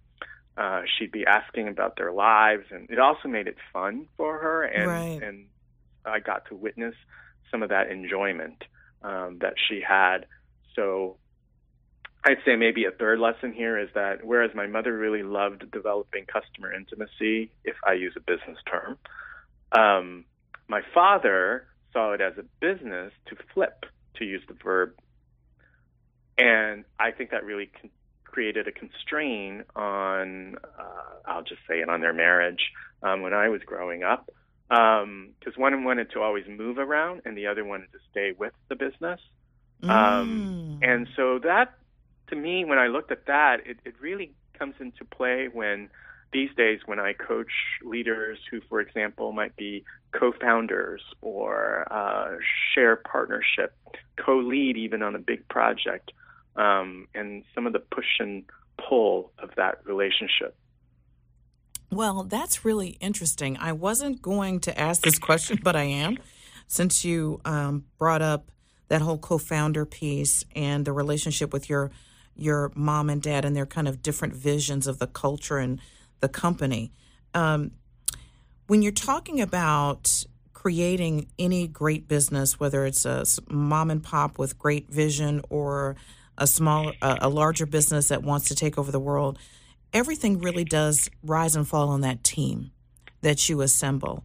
uh, 0.56 0.82
she'd 0.86 1.12
be 1.12 1.26
asking 1.26 1.68
about 1.68 1.96
their 1.96 2.12
lives. 2.12 2.66
And 2.70 2.88
it 2.88 2.98
also 2.98 3.28
made 3.28 3.48
it 3.48 3.56
fun 3.72 4.06
for 4.16 4.38
her. 4.38 4.62
And, 4.62 4.88
Right. 4.88 5.22
and 5.22 5.46
I 6.04 6.20
got 6.20 6.46
to 6.46 6.54
witness 6.54 6.94
some 7.50 7.62
of 7.62 7.68
that 7.70 7.90
enjoyment 7.90 8.64
um, 9.02 9.38
that 9.40 9.54
she 9.68 9.82
had. 9.86 10.26
So 10.76 11.16
I'd 12.22 12.38
say 12.44 12.56
maybe 12.56 12.84
a 12.84 12.90
third 12.90 13.18
lesson 13.18 13.52
here 13.52 13.78
is 13.78 13.88
that 13.94 14.24
whereas 14.24 14.50
my 14.54 14.66
mother 14.66 14.96
really 14.96 15.22
loved 15.22 15.70
developing 15.70 16.26
customer 16.26 16.72
intimacy, 16.72 17.50
if 17.64 17.76
I 17.84 17.94
use 17.94 18.12
a 18.16 18.20
business 18.20 18.58
term, 18.70 18.98
um, 19.72 20.24
my 20.68 20.82
father 20.92 21.66
saw 21.92 22.12
it 22.12 22.20
as 22.20 22.34
a 22.38 22.44
business 22.60 23.12
to 23.26 23.36
flip, 23.54 23.86
to 24.16 24.24
use 24.24 24.42
the 24.48 24.54
verb. 24.54 24.92
And 26.36 26.84
I 26.98 27.10
think 27.10 27.30
that 27.30 27.44
really 27.44 27.70
con- 27.80 27.90
created 28.24 28.68
a 28.68 28.72
constraint 28.72 29.66
on, 29.74 30.56
uh, 30.78 31.26
I'll 31.26 31.42
just 31.42 31.60
say 31.68 31.80
it, 31.80 31.88
on 31.88 32.00
their 32.00 32.12
marriage 32.12 32.70
um, 33.02 33.22
when 33.22 33.34
I 33.34 33.48
was 33.48 33.62
growing 33.62 34.02
up. 34.02 34.30
because 34.68 35.02
um, 35.04 35.34
one 35.56 35.84
wanted 35.84 36.12
to 36.12 36.20
always 36.20 36.44
move 36.46 36.78
around 36.78 37.22
and 37.24 37.36
the 37.36 37.46
other 37.48 37.64
wanted 37.64 37.90
to 37.92 37.98
stay 38.10 38.32
with 38.38 38.52
the 38.68 38.76
business. 38.76 39.20
Um, 39.82 40.78
mm. 40.80 40.88
And 40.88 41.08
so 41.16 41.40
that, 41.40 41.74
to 42.30 42.36
me, 42.36 42.64
when 42.64 42.78
I 42.78 42.86
looked 42.86 43.12
at 43.12 43.26
that, 43.26 43.66
it, 43.66 43.78
it 43.84 43.94
really 44.00 44.32
comes 44.58 44.74
into 44.80 45.04
play 45.04 45.48
when 45.52 45.90
these 46.32 46.50
days 46.56 46.80
when 46.86 47.00
I 47.00 47.12
coach 47.12 47.52
leaders 47.82 48.38
who, 48.50 48.60
for 48.68 48.80
example, 48.80 49.32
might 49.32 49.56
be 49.56 49.84
co-founders 50.12 51.02
or 51.20 51.86
uh, 51.90 52.36
share 52.72 52.96
partnership, 52.96 53.74
co-lead 54.16 54.76
even 54.76 55.02
on 55.02 55.14
a 55.14 55.18
big 55.18 55.48
project, 55.48 56.12
um, 56.56 57.08
and 57.14 57.42
some 57.54 57.66
of 57.66 57.72
the 57.72 57.80
push 57.80 58.06
and 58.20 58.44
pull 58.88 59.32
of 59.38 59.50
that 59.56 59.84
relationship. 59.84 60.56
Well, 61.90 62.22
that's 62.24 62.64
really 62.64 62.90
interesting. 63.00 63.56
I 63.56 63.72
wasn't 63.72 64.22
going 64.22 64.60
to 64.60 64.78
ask 64.78 65.02
this 65.02 65.18
question, 65.18 65.58
but 65.62 65.74
I 65.74 65.82
am, 65.82 66.18
since 66.68 67.04
you 67.04 67.40
um, 67.44 67.84
brought 67.98 68.22
up 68.22 68.52
that 68.88 69.00
whole 69.00 69.18
co-founder 69.18 69.86
piece 69.86 70.44
and 70.54 70.84
the 70.84 70.92
relationship 70.92 71.52
with 71.52 71.68
your 71.68 71.90
your 72.36 72.72
mom 72.74 73.10
and 73.10 73.22
dad 73.22 73.44
and 73.44 73.54
their 73.54 73.66
kind 73.66 73.88
of 73.88 74.02
different 74.02 74.34
visions 74.34 74.86
of 74.86 74.98
the 74.98 75.06
culture 75.06 75.58
and 75.58 75.80
the 76.20 76.28
company. 76.28 76.92
Um, 77.34 77.72
when 78.66 78.82
you're 78.82 78.92
talking 78.92 79.40
about 79.40 80.24
creating 80.52 81.26
any 81.38 81.66
great 81.66 82.06
business, 82.06 82.60
whether 82.60 82.84
it's 82.84 83.04
a 83.04 83.24
mom 83.48 83.90
and 83.90 84.02
pop 84.02 84.38
with 84.38 84.58
great 84.58 84.90
vision 84.90 85.40
or 85.48 85.96
a 86.38 86.46
small, 86.46 86.92
a, 87.02 87.18
a 87.22 87.28
larger 87.28 87.66
business 87.66 88.08
that 88.08 88.22
wants 88.22 88.48
to 88.48 88.54
take 88.54 88.78
over 88.78 88.92
the 88.92 89.00
world, 89.00 89.38
everything 89.92 90.38
really 90.38 90.64
does 90.64 91.10
rise 91.22 91.56
and 91.56 91.66
fall 91.66 91.88
on 91.88 92.02
that 92.02 92.22
team 92.22 92.70
that 93.22 93.48
you 93.48 93.60
assemble 93.60 94.22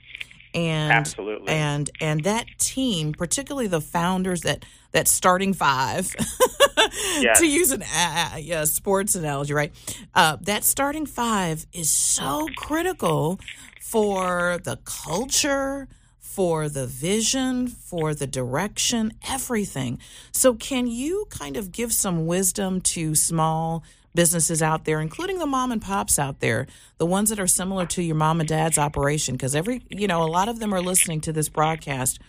and 0.56 0.92
Absolutely. 0.92 1.50
and 1.50 1.90
and 2.00 2.24
that 2.24 2.46
team 2.58 3.14
particularly 3.14 3.68
the 3.68 3.82
founders 3.82 4.42
that 4.42 4.66
that 4.94 5.08
starting 5.08 5.54
five 5.54 6.16
yes. 7.20 7.40
to 7.40 7.46
use 7.46 7.72
an 7.72 7.84
uh, 7.84 8.38
yeah, 8.40 8.64
sports 8.64 9.16
analogy 9.16 9.54
right 9.54 9.74
uh, 10.16 10.38
that 10.42 10.64
starting 10.64 11.06
five 11.06 11.66
is 11.74 11.90
so 11.90 12.48
critical 12.56 13.40
for 13.82 14.60
the 14.64 14.80
culture 14.86 15.88
for 16.20 16.68
the 16.68 16.86
vision, 16.86 17.66
for 17.66 18.14
the 18.14 18.28
direction, 18.28 19.14
everything. 19.26 19.98
So, 20.34 20.54
can 20.54 20.86
you 20.86 21.28
kind 21.30 21.56
of 21.56 21.72
give 21.72 21.94
some 21.94 22.26
wisdom 22.26 22.82
to 22.82 23.16
small 23.16 23.86
businesses 24.16 24.62
out 24.62 24.86
there, 24.86 25.02
including 25.02 25.38
the 25.40 25.46
mom 25.46 25.72
and 25.72 25.82
pops 25.82 26.18
out 26.18 26.40
there, 26.40 26.68
the 26.98 27.06
ones 27.06 27.30
that 27.30 27.40
are 27.40 27.48
similar 27.48 27.86
to 27.88 28.02
your 28.02 28.16
mom 28.16 28.40
and 28.40 28.50
dad's 28.50 28.78
operation, 28.78 29.36
because 29.36 29.56
every, 29.56 29.84
you 29.90 30.08
know, 30.08 30.24
a 30.24 30.26
lot 30.26 30.50
of 30.50 30.60
them 30.60 30.74
are 30.74 30.82
listening 30.82 31.22
to 31.22 31.34
this 31.34 31.50
broadcast. 31.50 32.20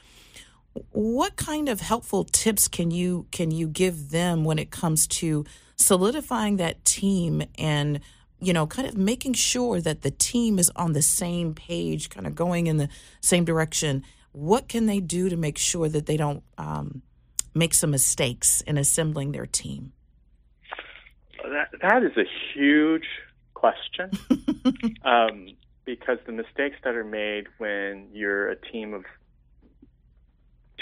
What 0.91 1.37
kind 1.37 1.69
of 1.69 1.81
helpful 1.81 2.25
tips 2.25 2.69
can 2.69 2.91
you 2.91 3.27
can 3.31 3.51
you 3.51 3.67
give 3.67 4.11
them 4.11 4.45
when 4.45 4.59
it 4.59 4.71
comes 4.71 5.07
to 5.07 5.47
solidifying 5.77 6.57
that 6.57 6.85
team 6.85 7.43
and 7.59 8.01
you 8.41 8.53
know 8.53 8.67
kind 8.67 8.87
of 8.87 8.97
making 8.97 9.33
sure 9.33 9.81
that 9.81 10.03
the 10.03 10.11
team 10.11 10.59
is 10.59 10.71
on 10.77 10.93
the 10.93 11.01
same 11.01 11.55
page, 11.55 12.11
kind 12.11 12.27
of 12.27 12.35
going 12.35 12.67
in 12.67 12.77
the 12.77 12.91
same 13.23 13.47
direction? 13.47 14.03
What 14.33 14.69
can 14.69 14.85
they 14.85 15.01
do 15.01 15.31
to 15.31 15.37
make 15.37 15.57
sure 15.57 15.89
that 15.89 16.05
they 16.05 16.19
don't 16.19 16.43
um, 16.59 17.01
make 17.55 17.73
some 17.73 17.91
mistakes 17.91 18.61
in 18.61 18.77
assembling 18.77 19.33
their 19.33 19.47
team? 19.47 19.93
That 21.51 21.69
that 21.81 22.03
is 22.03 22.17
a 22.17 22.25
huge 22.55 23.07
question 23.55 24.11
um, 25.05 25.49
because 25.85 26.19
the 26.27 26.33
mistakes 26.33 26.77
that 26.85 26.95
are 26.95 27.05
made 27.05 27.47
when 27.59 28.09
you're 28.13 28.51
a 28.51 28.57
team 28.57 28.95
of 28.95 29.05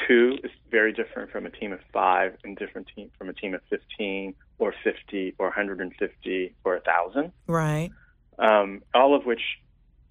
two 0.07 0.37
is 0.43 0.51
very 0.71 0.93
different 0.93 1.31
from 1.31 1.47
a 1.47 1.51
team 1.51 1.73
of 1.73 1.79
five 1.93 2.37
and 2.43 2.57
different 2.57 2.89
team 2.95 3.11
from 3.17 3.29
a 3.29 3.33
team 3.33 3.55
of 3.55 3.61
15 3.71 4.35
or 4.59 4.75
50 4.83 5.35
or 5.39 5.47
150 5.47 6.55
or 6.65 6.77
a 6.77 6.81
thousand. 6.81 7.33
Right. 7.47 7.91
Um, 8.39 8.83
all 8.93 9.15
of 9.15 9.25
which 9.25 9.43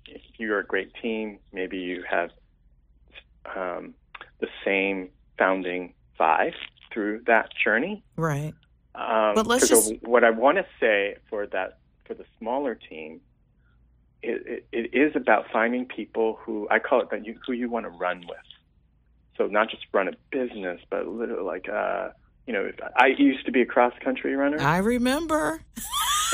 if 0.06 0.22
you're 0.38 0.60
a 0.60 0.66
great 0.66 0.94
team 1.02 1.40
maybe 1.52 1.78
you 1.78 2.04
have 2.10 2.30
um, 3.56 3.94
the 4.40 4.48
same 4.64 5.10
founding 5.38 5.94
five 6.18 6.54
through 6.92 7.24
that 7.28 7.50
journey. 7.64 8.04
Right 8.16 8.54
um, 8.96 9.36
but 9.36 9.48
let's 9.48 9.68
just... 9.68 9.94
what 10.02 10.24
I 10.24 10.30
want 10.30 10.58
to 10.58 10.66
say 10.80 11.18
for 11.30 11.48
that 11.48 11.80
for 12.06 12.14
the 12.14 12.26
smaller 12.40 12.76
team, 12.76 13.22
it, 14.22 14.66
it, 14.72 14.92
it 14.94 14.98
is 14.98 15.16
about 15.16 15.46
finding 15.52 15.86
people 15.86 16.40
who 16.42 16.68
I 16.70 16.80
call 16.80 17.02
it 17.02 17.10
that 17.12 17.26
you 17.26 17.40
who 17.46 17.54
you 17.54 17.70
want 17.70 17.86
to 17.86 17.90
run 17.90 18.22
with. 18.28 18.38
So 19.38 19.48
not 19.48 19.70
just 19.70 19.84
run 19.92 20.08
a 20.08 20.12
business, 20.32 20.80
but 20.90 21.08
literally 21.08 21.44
like 21.44 21.68
uh, 21.70 22.10
you 22.46 22.54
know, 22.54 22.72
I 22.98 23.08
used 23.08 23.46
to 23.46 23.52
be 23.52 23.62
a 23.62 23.66
cross 23.66 23.94
country 24.04 24.36
runner. 24.36 24.60
I 24.60 24.78
remember. 24.78 25.62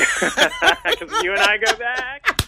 Because 0.00 1.22
you 1.22 1.32
and 1.32 1.40
I 1.40 1.58
go 1.58 1.76
back. 1.76 2.40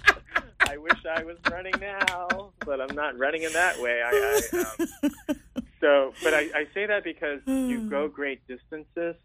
I 0.61 0.79
wish 0.79 1.05
I 1.05 1.23
was 1.23 1.37
running 1.51 1.75
now, 1.81 2.51
but 2.65 2.81
I'm 2.81 2.95
not 2.95 3.19
running 3.19 3.43
in 3.43 3.53
that 3.53 3.79
way. 3.79 4.01
I, 4.03 4.41
I 4.53 4.59
um, 4.59 5.37
so, 5.81 6.15
but 6.23 6.33
I, 6.33 6.49
I 6.55 6.67
say 6.73 6.87
that 6.87 7.05
because 7.05 7.41
you 7.47 7.91
go 7.91 8.09
great 8.21 8.47
distances 8.47 9.17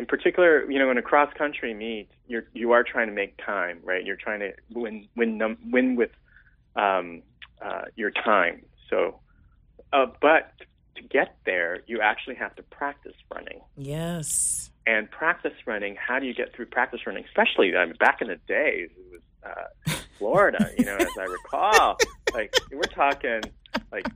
in 0.00 0.06
particular, 0.06 0.68
you 0.70 0.78
know, 0.78 0.90
in 0.90 0.96
a 0.96 1.02
cross 1.02 1.30
country 1.34 1.74
meet, 1.74 2.08
you're 2.26 2.44
you 2.54 2.72
are 2.72 2.82
trying 2.82 3.08
to 3.08 3.12
make 3.12 3.36
time, 3.36 3.80
right? 3.84 4.02
You're 4.02 4.16
trying 4.16 4.40
to 4.40 4.52
win 4.72 5.06
win 5.14 5.36
num- 5.36 5.58
win 5.70 5.94
with 5.94 6.10
um, 6.74 7.22
uh, 7.60 7.82
your 7.96 8.10
time. 8.10 8.62
So, 8.88 9.20
uh, 9.92 10.06
but 10.22 10.54
to 10.96 11.02
get 11.02 11.36
there, 11.44 11.82
you 11.86 12.00
actually 12.00 12.36
have 12.36 12.56
to 12.56 12.62
practice 12.62 13.12
running. 13.32 13.60
Yes. 13.76 14.70
And 14.86 15.10
practice 15.10 15.52
running. 15.66 15.96
How 15.96 16.18
do 16.18 16.24
you 16.24 16.32
get 16.32 16.54
through 16.54 16.66
practice 16.66 17.00
running? 17.06 17.24
Especially 17.26 17.76
I 17.76 17.84
mean, 17.84 17.96
back 18.00 18.22
in 18.22 18.28
the 18.28 18.36
days, 18.48 18.88
it 18.96 19.12
was 19.12 19.20
uh, 19.44 19.92
Florida. 20.18 20.70
you 20.78 20.86
know, 20.86 20.96
as 20.96 21.08
I 21.18 21.24
recall, 21.24 21.98
like 22.32 22.54
we're 22.72 22.80
talking 22.84 23.42
like 23.92 24.06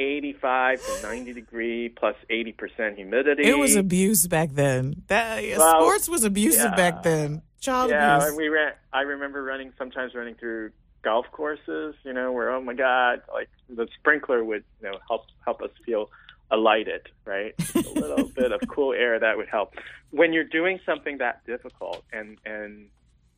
85 0.00 0.80
to 0.84 1.02
90 1.02 1.32
degree 1.34 1.88
plus 1.90 2.16
80% 2.30 2.96
humidity. 2.96 3.44
It 3.44 3.58
was 3.58 3.76
abuse 3.76 4.26
back 4.26 4.50
then. 4.52 5.02
That 5.08 5.42
well, 5.58 5.82
sports 5.82 6.08
was 6.08 6.24
abusive 6.24 6.70
yeah. 6.70 6.76
back 6.76 7.02
then. 7.02 7.42
Child 7.60 7.90
yeah, 7.90 8.16
abuse. 8.16 8.28
and 8.28 8.36
we 8.38 8.48
ran. 8.48 8.72
I 8.92 9.02
remember 9.02 9.42
running 9.42 9.72
sometimes 9.76 10.14
running 10.14 10.34
through 10.34 10.70
golf 11.02 11.26
courses. 11.30 11.94
You 12.04 12.14
know, 12.14 12.32
where 12.32 12.50
oh 12.50 12.62
my 12.62 12.72
god, 12.72 13.20
like 13.32 13.50
the 13.68 13.86
sprinkler 13.98 14.42
would 14.42 14.64
you 14.80 14.90
know 14.90 14.98
help 15.06 15.26
help 15.44 15.60
us 15.60 15.70
feel 15.84 16.10
alighted, 16.50 17.08
right? 17.26 17.54
a 17.74 17.78
little 17.78 18.28
bit 18.36 18.52
of 18.52 18.60
cool 18.68 18.94
air 18.94 19.18
that 19.18 19.36
would 19.36 19.48
help. 19.48 19.74
When 20.10 20.32
you're 20.32 20.44
doing 20.44 20.80
something 20.86 21.18
that 21.18 21.44
difficult, 21.46 22.02
and 22.12 22.38
and 22.46 22.88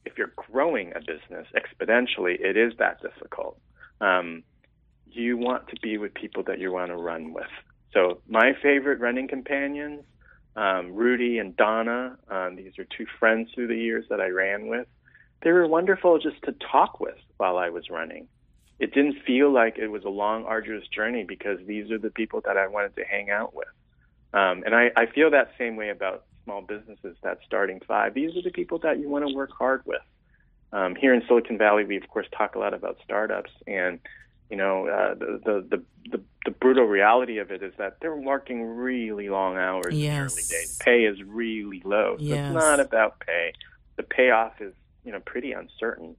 if 0.04 0.16
you're 0.16 0.33
growing 0.37 0.92
a 0.95 1.00
business 1.00 1.49
exponentially, 1.54 2.40
it 2.40 2.57
is 2.57 2.75
that 2.78 3.02
difficult. 3.02 3.59
Um, 4.00 4.45
you 5.14 5.37
want 5.37 5.69
to 5.69 5.76
be 5.83 5.99
with 5.99 6.14
people 6.14 6.42
that 6.45 6.59
you 6.59 6.73
want 6.73 6.90
to 6.90 6.97
run 6.97 7.33
with. 7.33 7.50
So 7.92 8.21
my 8.28 8.52
favorite 8.62 9.00
running 9.00 9.28
companions, 9.28 10.02
um, 10.57 10.92
Rudy 10.92 11.38
and 11.38 11.57
Donna, 11.57 12.16
um, 12.28 12.57
these 12.57 12.78
are 12.78 12.85
two 12.85 13.07
friends 13.19 13.50
through 13.54 13.69
the 13.69 13.76
years 13.76 14.04
that 14.11 14.21
I 14.21 14.28
ran 14.28 14.69
with. 14.69 14.87
They 15.42 15.52
were 15.52 15.66
wonderful 15.66 16.19
just 16.19 16.42
to 16.45 16.54
talk 16.71 17.00
with 17.00 17.19
while 17.37 17.59
I 17.59 17.71
was 17.71 17.90
running. 17.90 18.28
It 18.78 18.95
didn't 18.95 19.16
feel 19.26 19.52
like 19.52 19.78
it 19.78 19.88
was 19.88 20.04
a 20.04 20.09
long, 20.09 20.45
arduous 20.45 20.87
journey 20.88 21.25
because 21.25 21.59
these 21.66 21.90
are 21.90 21.99
the 21.99 22.11
people 22.11 22.40
that 22.45 22.57
I 22.57 22.66
wanted 22.66 22.97
to 22.97 23.04
hang 23.04 23.31
out 23.31 23.54
with. 23.54 23.69
Um, 24.35 24.62
and 24.64 24.75
I, 24.75 24.90
I 24.97 25.07
feel 25.07 25.31
that 25.31 25.52
same 25.59 25.76
way 25.76 25.90
about 25.90 26.25
small 26.45 26.62
businesses, 26.62 27.16
that 27.23 27.38
starting 27.47 27.81
five. 27.87 28.14
These 28.14 28.37
are 28.37 28.42
the 28.42 28.50
people 28.50 28.78
that 28.81 28.99
you 28.99 29.09
want 29.09 29.26
to 29.28 29.35
work 29.35 29.50
hard 29.57 29.83
with. 29.85 30.00
Um, 30.73 30.95
here 30.95 31.12
in 31.12 31.23
Silicon 31.28 31.59
Valley, 31.59 31.85
we 31.85 31.97
of 31.97 32.09
course 32.09 32.26
talk 32.37 32.54
a 32.54 32.59
lot 32.59 32.73
about 32.73 32.97
startups, 33.04 33.50
and 33.66 34.00
you 34.51 34.57
know, 34.57 34.87
uh, 34.87 35.15
the, 35.15 35.41
the, 35.45 35.67
the 35.71 35.83
the 36.11 36.23
the 36.45 36.51
brutal 36.51 36.85
reality 36.85 37.39
of 37.39 37.51
it 37.51 37.63
is 37.63 37.73
that 37.79 37.99
they're 38.01 38.17
working 38.17 38.65
really 38.65 39.29
long 39.29 39.57
hours 39.57 39.95
yes. 39.95 40.11
in 40.11 40.15
the 40.15 40.21
early 40.21 40.43
days. 40.49 40.79
Pay 40.79 41.05
is 41.05 41.23
really 41.23 41.83
low. 41.85 42.17
So 42.19 42.25
yes. 42.25 42.47
it's 42.47 42.55
not 42.55 42.81
about 42.81 43.21
pay. 43.21 43.53
The 43.97 44.03
payoff 44.03 44.61
is 44.61 44.75
you 45.05 45.13
know 45.13 45.21
pretty 45.21 45.53
uncertain. 45.53 46.17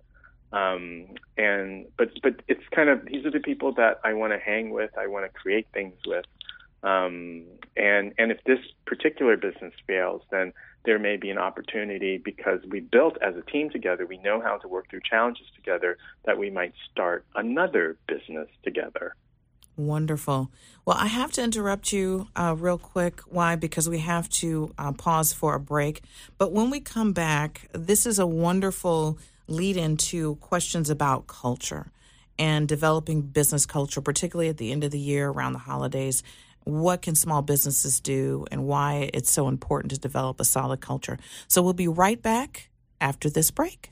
Um, 0.52 1.08
and 1.38 1.88
but 1.98 2.10
but 2.22 2.42
it's 2.48 2.64
kind 2.72 2.90
of 2.90 3.06
these 3.06 3.26
are 3.26 3.32
the 3.32 3.40
people 3.40 3.74
that 3.74 4.00
I 4.04 4.14
want 4.14 4.34
to 4.34 4.40
hang 4.40 4.70
with. 4.70 4.92
I 4.98 5.08
want 5.08 5.26
to 5.26 5.40
create 5.40 5.68
things 5.74 5.96
with. 6.06 6.26
Um, 6.84 7.46
and 7.76 8.14
and 8.18 8.32
if 8.32 8.44
this 8.46 8.60
particular 8.86 9.38
business 9.38 9.74
fails, 9.88 10.22
then 10.32 10.54
there 10.86 11.00
may 11.00 11.18
be 11.18 11.30
an 11.30 11.38
opportunity 11.38 12.18
because 12.18 12.60
we 12.70 12.80
built 12.80 13.18
as 13.22 13.36
a 13.36 13.42
team 13.42 13.70
together, 13.70 14.06
we 14.06 14.18
know 14.18 14.42
how 14.42 14.58
to 14.58 14.68
work 14.68 14.90
through 14.90 15.02
challenges 15.10 15.48
together, 15.56 15.98
that 16.26 16.38
we 16.38 16.50
might 16.50 16.74
start 16.92 17.26
another 17.36 17.98
business 18.08 18.50
together. 18.64 19.16
Wonderful. 19.76 20.52
Well, 20.86 20.98
I 21.00 21.08
have 21.08 21.32
to 21.34 21.44
interrupt 21.44 21.92
you 21.92 22.28
uh, 22.36 22.56
real 22.58 22.78
quick. 22.78 23.22
Why? 23.22 23.56
Because 23.56 23.90
we 23.90 24.00
have 24.00 24.30
to 24.30 24.74
uh, 24.78 24.92
pause 24.92 25.34
for 25.34 25.56
a 25.56 25.60
break. 25.60 26.04
But 26.38 26.52
when 26.52 26.70
we 26.70 26.80
come 26.80 27.12
back, 27.12 27.70
this 27.74 28.06
is 28.06 28.20
a 28.20 28.28
wonderful 28.28 29.18
lead 29.48 29.78
into 29.78 30.36
questions 30.36 30.90
about 30.90 31.26
culture 31.28 31.92
and 32.38 32.68
developing 32.68 33.22
business 33.22 33.66
culture, 33.66 34.02
particularly 34.02 34.50
at 34.50 34.58
the 34.58 34.72
end 34.72 34.84
of 34.84 34.92
the 34.92 35.00
year 35.00 35.30
around 35.30 35.54
the 35.54 35.60
holidays. 35.60 36.24
What 36.66 37.02
can 37.02 37.16
small 37.16 37.42
businesses 37.42 38.00
do 38.00 38.46
and 38.50 38.66
why 38.66 39.10
it's 39.14 39.32
so 39.32 39.48
important 39.50 39.92
to 39.92 40.00
develop 40.00 40.40
a 40.40 40.46
solid 40.46 40.80
culture? 40.80 41.18
So 41.48 41.62
we'll 41.62 41.74
be 41.74 41.90
right 41.90 42.22
back 42.22 42.70
after 43.02 43.30
this 43.30 43.52
break. 43.52 43.92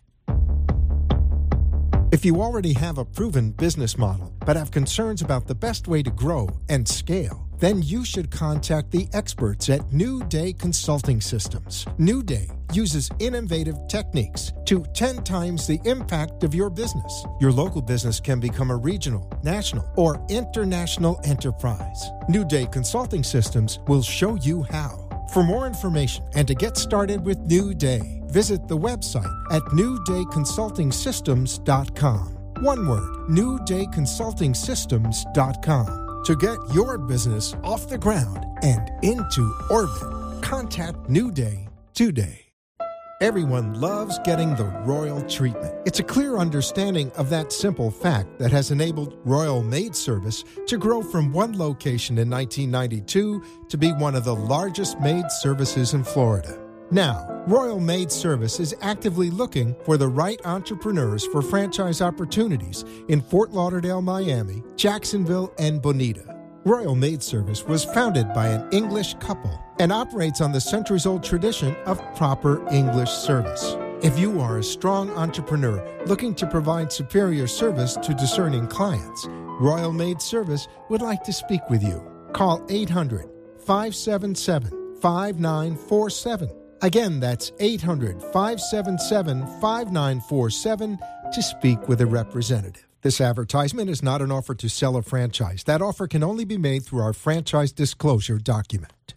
If 2.11 2.25
you 2.25 2.41
already 2.41 2.73
have 2.73 2.97
a 2.97 3.05
proven 3.05 3.51
business 3.51 3.97
model 3.97 4.33
but 4.45 4.55
have 4.55 4.71
concerns 4.71 5.21
about 5.21 5.47
the 5.47 5.55
best 5.55 5.87
way 5.87 6.03
to 6.03 6.11
grow 6.11 6.49
and 6.69 6.87
scale, 6.87 7.47
then 7.61 7.81
you 7.83 8.03
should 8.03 8.29
contact 8.31 8.91
the 8.91 9.07
experts 9.13 9.69
at 9.69 9.93
New 9.93 10.21
Day 10.25 10.51
Consulting 10.51 11.21
Systems. 11.21 11.85
New 11.99 12.23
Day 12.23 12.49
uses 12.73 13.11
innovative 13.19 13.75
techniques 13.87 14.51
to 14.65 14.83
10 14.93 15.23
times 15.23 15.67
the 15.67 15.79
impact 15.85 16.43
of 16.43 16.55
your 16.55 16.71
business. 16.71 17.23
Your 17.39 17.51
local 17.51 17.81
business 17.81 18.19
can 18.19 18.39
become 18.39 18.71
a 18.71 18.75
regional, 18.75 19.29
national, 19.43 19.87
or 19.95 20.19
international 20.27 21.21
enterprise. 21.23 22.09
New 22.27 22.43
Day 22.43 22.65
Consulting 22.65 23.23
Systems 23.23 23.77
will 23.87 24.01
show 24.01 24.33
you 24.35 24.63
how. 24.63 25.07
For 25.31 25.43
more 25.43 25.67
information 25.67 26.25
and 26.33 26.47
to 26.47 26.55
get 26.55 26.77
started 26.77 27.23
with 27.23 27.37
New 27.39 27.75
Day, 27.75 28.21
visit 28.25 28.67
the 28.67 28.77
website 28.77 29.31
at 29.51 29.61
newdayconsultingsystems.com. 29.63 32.37
One 32.63 32.87
word, 32.87 33.29
newdayconsultingsystems.com. 33.29 36.10
To 36.25 36.35
get 36.35 36.59
your 36.71 36.99
business 36.99 37.55
off 37.63 37.89
the 37.89 37.97
ground 37.97 38.45
and 38.61 38.91
into 39.03 39.51
orbit, 39.71 40.43
contact 40.43 41.09
New 41.09 41.31
Day 41.31 41.67
today. 41.95 42.45
Everyone 43.21 43.73
loves 43.73 44.19
getting 44.23 44.55
the 44.55 44.65
royal 44.85 45.23
treatment. 45.23 45.73
It's 45.87 45.99
a 45.99 46.03
clear 46.03 46.37
understanding 46.37 47.11
of 47.13 47.31
that 47.31 47.51
simple 47.51 47.89
fact 47.89 48.37
that 48.37 48.51
has 48.51 48.69
enabled 48.69 49.17
Royal 49.23 49.63
Maid 49.63 49.95
Service 49.95 50.43
to 50.67 50.77
grow 50.77 51.01
from 51.01 51.33
one 51.33 51.57
location 51.57 52.19
in 52.19 52.29
1992 52.29 53.43
to 53.69 53.77
be 53.77 53.91
one 53.91 54.13
of 54.13 54.23
the 54.23 54.35
largest 54.35 54.99
maid 54.99 55.25
services 55.31 55.95
in 55.95 56.03
Florida. 56.03 56.60
Now, 56.91 57.25
Royal 57.47 57.79
Maid 57.79 58.11
Service 58.11 58.59
is 58.59 58.75
actively 58.81 59.29
looking 59.29 59.73
for 59.85 59.95
the 59.95 60.09
right 60.09 60.39
entrepreneurs 60.45 61.25
for 61.25 61.41
franchise 61.41 62.01
opportunities 62.01 62.83
in 63.07 63.21
Fort 63.21 63.51
Lauderdale, 63.51 64.01
Miami, 64.01 64.61
Jacksonville, 64.75 65.53
and 65.57 65.81
Bonita. 65.81 66.37
Royal 66.65 66.95
Maid 66.95 67.23
Service 67.23 67.63
was 67.63 67.85
founded 67.85 68.33
by 68.33 68.49
an 68.49 68.69
English 68.73 69.13
couple 69.15 69.57
and 69.79 69.93
operates 69.93 70.41
on 70.41 70.51
the 70.51 70.59
centuries 70.59 71.05
old 71.05 71.23
tradition 71.23 71.77
of 71.85 72.01
proper 72.15 72.67
English 72.69 73.09
service. 73.09 73.77
If 74.03 74.19
you 74.19 74.41
are 74.41 74.57
a 74.57 74.63
strong 74.63 75.09
entrepreneur 75.11 75.81
looking 76.05 76.35
to 76.35 76.45
provide 76.45 76.91
superior 76.91 77.47
service 77.47 77.95
to 78.03 78.13
discerning 78.13 78.67
clients, 78.67 79.27
Royal 79.61 79.93
Maid 79.93 80.21
Service 80.21 80.67
would 80.89 81.01
like 81.01 81.23
to 81.23 81.31
speak 81.31 81.61
with 81.69 81.81
you. 81.81 82.05
Call 82.33 82.65
800 82.69 83.29
577 83.59 84.99
5947. 85.01 86.60
Again, 86.83 87.19
that's 87.19 87.51
800 87.59 88.19
577 88.21 89.45
5947 89.61 90.97
to 91.31 91.41
speak 91.41 91.87
with 91.87 92.01
a 92.01 92.07
representative. 92.07 92.87
This 93.03 93.21
advertisement 93.21 93.89
is 93.89 94.01
not 94.01 94.21
an 94.21 94.31
offer 94.31 94.55
to 94.55 94.67
sell 94.67 94.95
a 94.95 95.03
franchise. 95.03 95.63
That 95.65 95.81
offer 95.81 96.07
can 96.07 96.23
only 96.23 96.43
be 96.43 96.57
made 96.57 96.83
through 96.83 97.01
our 97.01 97.13
franchise 97.13 97.71
disclosure 97.71 98.39
document. 98.39 99.13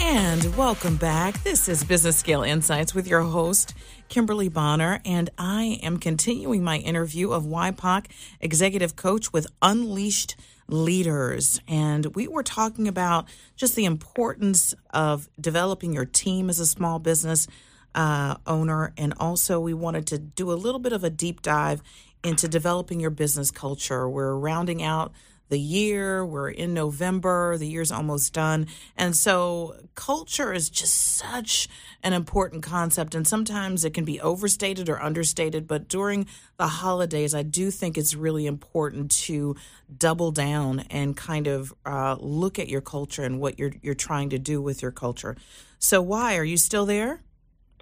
And 0.00 0.56
welcome 0.56 0.96
back. 0.96 1.44
This 1.44 1.68
is 1.68 1.84
Business 1.84 2.16
Scale 2.16 2.42
Insights 2.42 2.92
with 2.92 3.06
your 3.06 3.22
host, 3.22 3.74
Kimberly 4.08 4.48
Bonner, 4.48 5.00
and 5.04 5.30
I 5.38 5.78
am 5.82 5.98
continuing 5.98 6.64
my 6.64 6.78
interview 6.78 7.30
of 7.30 7.44
YPOC 7.44 8.06
executive 8.40 8.96
coach 8.96 9.32
with 9.32 9.46
Unleashed 9.62 10.34
Leaders. 10.68 11.60
And 11.66 12.14
we 12.14 12.28
were 12.28 12.42
talking 12.42 12.88
about 12.88 13.26
just 13.56 13.74
the 13.74 13.84
importance 13.84 14.74
of 14.90 15.28
developing 15.40 15.92
your 15.92 16.04
team 16.04 16.50
as 16.50 16.60
a 16.60 16.66
small 16.66 16.98
business 16.98 17.46
uh, 17.94 18.36
owner. 18.46 18.92
And 18.96 19.14
also, 19.18 19.60
we 19.60 19.74
wanted 19.74 20.06
to 20.08 20.18
do 20.18 20.52
a 20.52 20.54
little 20.54 20.78
bit 20.78 20.92
of 20.92 21.04
a 21.04 21.10
deep 21.10 21.42
dive 21.42 21.82
into 22.22 22.48
developing 22.48 23.00
your 23.00 23.10
business 23.10 23.50
culture. 23.50 24.08
We're 24.08 24.34
rounding 24.34 24.82
out 24.82 25.12
the 25.48 25.58
year. 25.58 26.24
We're 26.24 26.50
in 26.50 26.74
November. 26.74 27.56
The 27.58 27.66
year's 27.66 27.92
almost 27.92 28.32
done. 28.32 28.66
And 28.96 29.16
so 29.16 29.76
culture 29.94 30.52
is 30.52 30.70
just 30.70 30.94
such 30.94 31.68
an 32.02 32.12
important 32.12 32.62
concept. 32.62 33.14
And 33.14 33.26
sometimes 33.26 33.84
it 33.84 33.94
can 33.94 34.04
be 34.04 34.20
overstated 34.20 34.88
or 34.88 35.02
understated. 35.02 35.66
But 35.66 35.88
during 35.88 36.26
the 36.56 36.68
holidays, 36.68 37.34
I 37.34 37.42
do 37.42 37.70
think 37.70 37.98
it's 37.98 38.14
really 38.14 38.46
important 38.46 39.10
to 39.22 39.56
double 39.96 40.30
down 40.30 40.80
and 40.90 41.16
kind 41.16 41.46
of 41.46 41.74
uh, 41.84 42.16
look 42.20 42.58
at 42.58 42.68
your 42.68 42.80
culture 42.80 43.22
and 43.22 43.40
what 43.40 43.58
you're, 43.58 43.72
you're 43.82 43.94
trying 43.94 44.30
to 44.30 44.38
do 44.38 44.60
with 44.60 44.82
your 44.82 44.92
culture. 44.92 45.36
So, 45.78 46.02
why? 46.02 46.36
Are 46.36 46.44
you 46.44 46.56
still 46.56 46.86
there? 46.86 47.22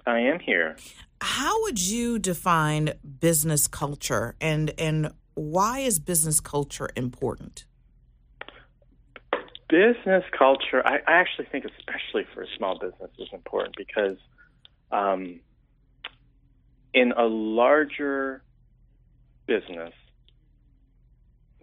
I 0.05 0.19
am 0.19 0.39
here. 0.39 0.77
How 1.19 1.63
would 1.63 1.81
you 1.81 2.19
define 2.19 2.93
business 3.19 3.67
culture 3.67 4.35
and, 4.39 4.71
and 4.77 5.11
why 5.37 5.79
is 5.79 5.99
business 5.99 6.39
culture 6.39 6.89
important? 6.95 7.65
Business 9.69 10.23
culture, 10.37 10.81
I, 10.83 10.95
I 11.07 11.13
actually 11.13 11.45
think, 11.51 11.65
especially 11.65 12.25
for 12.33 12.41
a 12.41 12.47
small 12.57 12.79
business, 12.79 13.11
is 13.19 13.27
important 13.31 13.75
because 13.77 14.17
um, 14.91 15.39
in 16.93 17.11
a 17.11 17.25
larger 17.25 18.41
business 19.45 19.93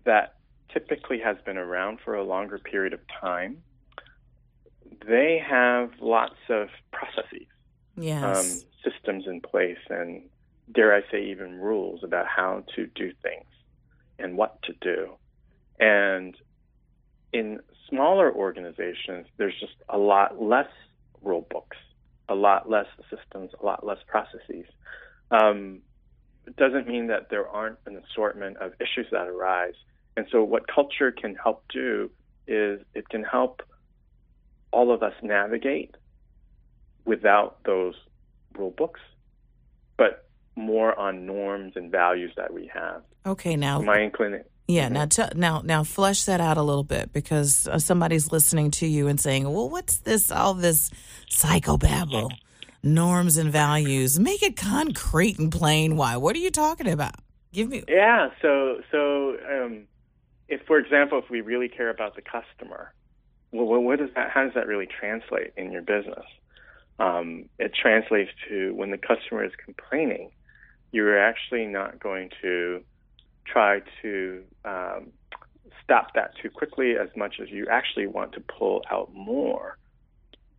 that 0.04 0.36
typically 0.72 1.18
has 1.18 1.36
been 1.44 1.58
around 1.58 1.98
for 2.04 2.14
a 2.14 2.22
longer 2.22 2.58
period 2.58 2.92
of 2.92 3.00
time, 3.20 3.56
they 5.04 5.42
have 5.44 5.90
lots 6.00 6.36
of 6.48 6.68
processes, 6.92 7.48
yes. 7.96 8.22
um, 8.22 8.92
systems 8.92 9.24
in 9.26 9.40
place, 9.40 9.78
and 9.90 10.22
dare 10.72 10.94
I 10.94 11.00
say, 11.10 11.24
even 11.30 11.58
rules 11.58 12.04
about 12.04 12.26
how 12.28 12.62
to 12.76 12.86
do 12.86 13.12
things 13.22 13.46
and 14.18 14.36
what 14.36 14.62
to 14.62 14.72
do. 14.80 15.14
And 15.78 16.36
in 17.32 17.60
smaller 17.88 18.32
organizations, 18.32 19.26
there's 19.36 19.58
just 19.58 19.74
a 19.88 19.98
lot 19.98 20.40
less 20.40 20.68
rule 21.22 21.46
books, 21.50 21.76
a 22.28 22.34
lot 22.34 22.70
less 22.70 22.86
systems, 23.10 23.50
a 23.60 23.64
lot 23.64 23.84
less 23.84 23.98
processes. 24.06 24.66
Um, 25.30 25.80
it 26.46 26.56
doesn't 26.56 26.86
mean 26.86 27.08
that 27.08 27.30
there 27.30 27.48
aren't 27.48 27.78
an 27.86 27.96
assortment 27.96 28.58
of 28.58 28.72
issues 28.80 29.06
that 29.10 29.26
arise. 29.26 29.74
And 30.16 30.26
so, 30.30 30.44
what 30.44 30.66
culture 30.68 31.10
can 31.10 31.34
help 31.34 31.64
do 31.72 32.10
is 32.46 32.80
it 32.94 33.08
can 33.08 33.24
help 33.24 33.62
all 34.70 34.92
of 34.92 35.02
us 35.02 35.14
navigate 35.22 35.94
without 37.04 37.58
those 37.64 37.94
rule 38.56 38.70
books, 38.76 39.00
but 39.96 40.28
more 40.56 40.96
on 40.98 41.26
norms 41.26 41.72
and 41.76 41.90
values 41.90 42.32
that 42.36 42.52
we 42.52 42.70
have. 42.72 43.02
Okay, 43.26 43.56
now 43.56 43.80
my 43.80 44.00
inclination. 44.00 44.46
Yeah, 44.66 44.88
now 44.88 45.06
t- 45.06 45.22
now 45.34 45.60
now 45.62 45.84
flesh 45.84 46.24
that 46.24 46.40
out 46.40 46.56
a 46.56 46.62
little 46.62 46.84
bit 46.84 47.12
because 47.12 47.68
uh, 47.68 47.78
somebody's 47.78 48.32
listening 48.32 48.70
to 48.72 48.86
you 48.86 49.08
and 49.08 49.20
saying, 49.20 49.44
"Well, 49.44 49.68
what's 49.68 49.98
this? 49.98 50.30
All 50.30 50.54
this 50.54 50.90
psychobabble, 51.30 52.30
norms 52.82 53.36
and 53.36 53.50
values? 53.50 54.18
Make 54.18 54.42
it 54.42 54.56
concrete 54.56 55.38
and 55.38 55.52
plain. 55.52 55.96
Why? 55.96 56.16
What 56.16 56.34
are 56.36 56.40
you 56.40 56.50
talking 56.50 56.88
about? 56.88 57.16
Give 57.52 57.68
me." 57.68 57.84
Yeah. 57.88 58.30
So 58.40 58.80
so 58.90 59.36
um, 59.50 59.86
if, 60.48 60.62
for 60.66 60.78
example, 60.78 61.18
if 61.18 61.28
we 61.28 61.42
really 61.42 61.68
care 61.68 61.90
about 61.90 62.16
the 62.16 62.22
customer, 62.22 62.92
well, 63.52 63.82
what 63.82 63.98
does 63.98 64.10
that? 64.14 64.30
How 64.30 64.44
does 64.44 64.54
that 64.54 64.66
really 64.66 64.86
translate 64.86 65.52
in 65.56 65.72
your 65.72 65.82
business? 65.82 66.24
Um, 66.98 67.50
it 67.58 67.72
translates 67.74 68.30
to 68.48 68.74
when 68.74 68.90
the 68.90 68.98
customer 68.98 69.44
is 69.44 69.52
complaining, 69.62 70.30
you're 70.92 71.18
actually 71.18 71.66
not 71.66 71.98
going 71.98 72.30
to 72.40 72.82
try 73.44 73.80
to 74.02 74.42
um, 74.64 75.12
stop 75.82 76.14
that 76.14 76.32
too 76.40 76.50
quickly 76.50 76.96
as 76.96 77.08
much 77.16 77.36
as 77.40 77.50
you 77.50 77.66
actually 77.70 78.06
want 78.06 78.32
to 78.32 78.40
pull 78.40 78.82
out 78.90 79.12
more 79.14 79.78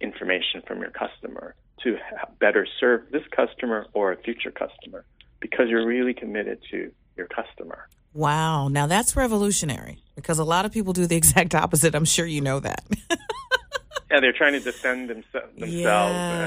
information 0.01 0.61
from 0.67 0.79
your 0.79 0.91
customer 0.91 1.55
to 1.83 1.97
better 2.39 2.67
serve 2.79 3.01
this 3.11 3.23
customer 3.35 3.87
or 3.93 4.11
a 4.11 4.17
future 4.17 4.51
customer 4.51 5.05
because 5.39 5.67
you're 5.69 5.85
really 5.85 6.13
committed 6.13 6.59
to 6.71 6.91
your 7.17 7.27
customer. 7.27 7.87
Wow. 8.13 8.69
Now 8.69 8.87
that's 8.87 9.15
revolutionary 9.15 9.99
because 10.15 10.39
a 10.39 10.43
lot 10.43 10.65
of 10.65 10.71
people 10.71 10.93
do 10.93 11.05
the 11.05 11.15
exact 11.21 11.55
opposite. 11.55 11.95
I'm 11.95 12.05
sure 12.05 12.25
you 12.25 12.41
know 12.41 12.59
that. 12.59 12.83
yeah, 14.11 14.19
they're 14.19 14.33
trying 14.33 14.53
to 14.53 14.59
defend 14.59 15.09
themselves. 15.09 15.51
Yes, 15.57 15.91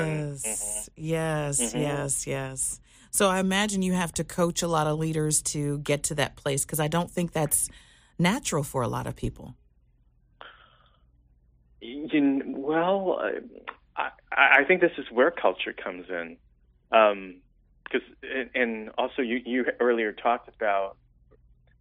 and, 0.07 0.35
mm-hmm. 0.35 1.05
yes, 1.05 1.61
mm-hmm. 1.61 1.79
yes, 1.79 2.27
yes. 2.27 2.81
So 3.11 3.29
I 3.29 3.41
imagine 3.41 3.83
you 3.83 3.95
have 3.95 4.13
to 4.15 4.25
coach 4.25 4.63
a 4.63 4.69
lot 4.69 4.87
of 4.87 4.99
leaders 4.99 5.43
to 5.43 5.79
get 5.79 6.03
to 6.05 6.15
that 6.17 6.37
place 6.37 6.65
because 6.65 6.81
I 6.81 6.89
don't 6.89 7.11
think 7.11 7.33
that's 7.33 7.69
natural 8.19 8.63
for 8.63 8.83
a 8.83 8.89
lot 8.89 9.07
of 9.07 9.17
people. 9.17 9.55
You, 11.81 12.43
well, 12.57 13.21
I, 13.97 14.11
I 14.31 14.65
think 14.65 14.81
this 14.81 14.93
is 14.99 15.07
where 15.11 15.31
culture 15.31 15.73
comes 15.73 16.07
in. 16.09 16.37
Um, 16.91 17.41
because 17.85 18.07
and 18.55 18.91
also 18.99 19.23
you 19.23 19.41
you 19.45 19.65
earlier 19.81 20.13
talked 20.13 20.49
about 20.49 20.97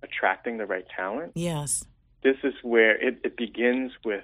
attracting 0.04 0.58
the 0.58 0.66
right 0.66 0.86
talent. 0.96 1.34
Yes. 1.36 1.84
This 2.24 2.38
is 2.44 2.54
where 2.63 2.96
it, 2.96 3.20
it 3.24 3.38
begins 3.38 3.92
with 4.06 4.24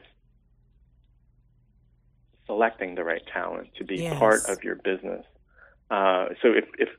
selecting 2.46 2.96
the 2.96 3.04
right 3.04 3.22
talent 3.32 3.70
to 3.78 3.84
be 3.84 3.98
Yes. 3.98 4.18
part 4.18 4.46
of 4.50 4.64
your 4.64 4.76
business. 4.76 5.26
Uh, 5.90 6.30
so 6.42 6.50
if, 6.54 6.66
if 6.78 6.90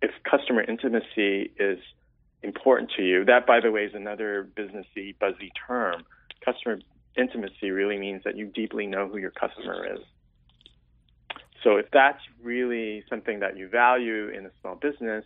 if 0.00 0.10
customer 0.22 0.62
intimacy 0.62 1.52
is 1.58 1.78
important 2.42 2.92
to 2.96 3.02
you, 3.02 3.24
that 3.24 3.46
by 3.46 3.60
the 3.60 3.70
way 3.70 3.84
is 3.84 3.94
another 3.94 4.48
businessy 4.56 5.18
buzzy 5.18 5.50
term. 5.66 6.04
Customer 6.44 6.78
intimacy 7.16 7.70
really 7.70 7.98
means 7.98 8.22
that 8.24 8.36
you 8.36 8.46
deeply 8.46 8.86
know 8.86 9.08
who 9.08 9.18
your 9.18 9.32
customer 9.32 9.84
is. 9.94 10.00
So 11.64 11.76
if 11.76 11.86
that's 11.92 12.20
really 12.42 13.04
something 13.10 13.40
that 13.40 13.56
you 13.56 13.68
value 13.68 14.28
in 14.28 14.46
a 14.46 14.50
small 14.60 14.76
business, 14.76 15.24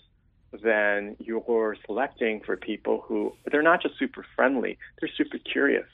then 0.63 1.17
you're 1.19 1.77
selecting 1.87 2.41
for 2.45 2.57
people 2.57 3.05
who 3.07 3.33
they're 3.51 3.63
not 3.63 3.83
just 3.83 3.99
super 3.99 4.25
friendly, 4.35 4.79
they're 5.01 5.11
super 5.17 5.39
curious. 5.39 5.87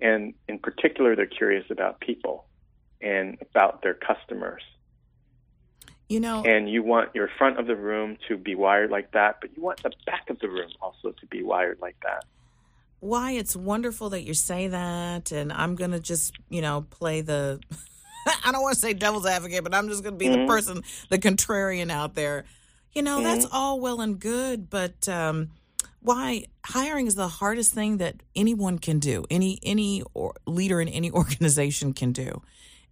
And 0.00 0.34
in 0.48 0.58
particular, 0.58 1.14
they're 1.14 1.26
curious 1.26 1.64
about 1.70 2.00
people 2.00 2.46
and 3.00 3.38
about 3.40 3.82
their 3.82 3.94
customers. 3.94 4.62
You 6.12 6.20
know, 6.20 6.44
And 6.44 6.68
you 6.68 6.82
want 6.82 7.14
your 7.14 7.28
front 7.38 7.58
of 7.58 7.66
the 7.66 7.76
room 7.76 8.18
to 8.28 8.36
be 8.36 8.54
wired 8.54 8.90
like 8.90 9.12
that, 9.12 9.38
but 9.40 9.50
you 9.56 9.62
want 9.62 9.82
the 9.82 9.92
back 10.04 10.28
of 10.28 10.38
the 10.40 10.48
room 10.48 10.70
also 10.80 11.12
to 11.12 11.26
be 11.26 11.42
wired 11.42 11.78
like 11.80 11.96
that. 12.02 12.24
why 13.00 13.32
it's 13.32 13.56
wonderful 13.56 14.10
that 14.10 14.22
you 14.22 14.32
say 14.32 14.68
that 14.68 15.32
and 15.32 15.52
i'm 15.52 15.74
gonna 15.74 15.98
just 15.98 16.34
you 16.50 16.62
know 16.62 16.86
play 16.88 17.20
the 17.20 17.58
i 18.44 18.52
don't 18.52 18.62
want 18.62 18.74
to 18.74 18.80
say 18.80 18.92
devil's 18.92 19.26
advocate 19.26 19.64
but 19.64 19.74
i'm 19.74 19.88
just 19.88 20.04
gonna 20.04 20.14
be 20.14 20.28
the 20.28 20.36
mm-hmm. 20.36 20.46
person 20.46 20.84
the 21.08 21.18
contrarian 21.18 21.90
out 21.90 22.14
there. 22.14 22.44
You 22.92 23.02
know 23.02 23.22
that's 23.22 23.46
mm-hmm. 23.46 23.56
all 23.56 23.80
well 23.80 24.00
and 24.02 24.20
good 24.20 24.70
but 24.70 25.08
um 25.08 25.50
why 26.02 26.44
hiring 26.64 27.06
is 27.06 27.14
the 27.14 27.28
hardest 27.28 27.72
thing 27.72 27.98
that 27.98 28.16
anyone 28.36 28.78
can 28.78 28.98
do 28.98 29.24
any 29.30 29.58
any 29.62 30.02
or 30.14 30.34
leader 30.46 30.80
in 30.80 30.88
any 30.88 31.10
organization 31.22 31.94
can 31.94 32.12
do. 32.12 32.42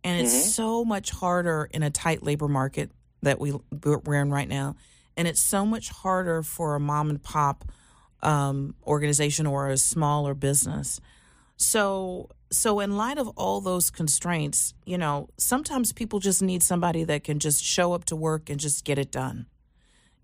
And 0.03 0.21
it's 0.21 0.33
mm-hmm. 0.33 0.49
so 0.49 0.85
much 0.85 1.11
harder 1.11 1.69
in 1.71 1.83
a 1.83 1.91
tight 1.91 2.23
labor 2.23 2.49
market 2.49 2.91
that 3.23 3.39
we 3.41 3.53
we're 3.83 4.21
in 4.21 4.31
right 4.31 4.49
now 4.49 4.77
and 5.17 5.29
it's 5.29 5.41
so 5.41 5.67
much 5.67 5.91
harder 5.91 6.43
for 6.43 6.75
a 6.75 6.81
mom 6.81 7.11
and 7.11 7.23
pop 7.23 7.67
um, 8.23 8.75
organization 8.87 9.47
or 9.47 9.69
a 9.69 9.77
smaller 9.77 10.33
business. 10.33 10.99
So, 11.57 12.31
so 12.51 12.81
in 12.81 12.97
light 12.97 13.19
of 13.19 13.29
all 13.37 13.61
those 13.61 13.91
constraints, 13.91 14.73
you 14.87 14.97
know, 14.97 15.29
sometimes 15.37 15.93
people 15.93 16.21
just 16.21 16.43
need 16.43 16.63
somebody 16.63 17.05
that 17.05 17.25
can 17.25 17.39
just 17.39 17.63
show 17.63 17.93
up 17.93 18.07
to 18.07 18.17
work 18.17 18.49
and 18.49 18.59
just 18.59 18.85
get 18.85 18.99
it 18.99 19.11
done. 19.11 19.45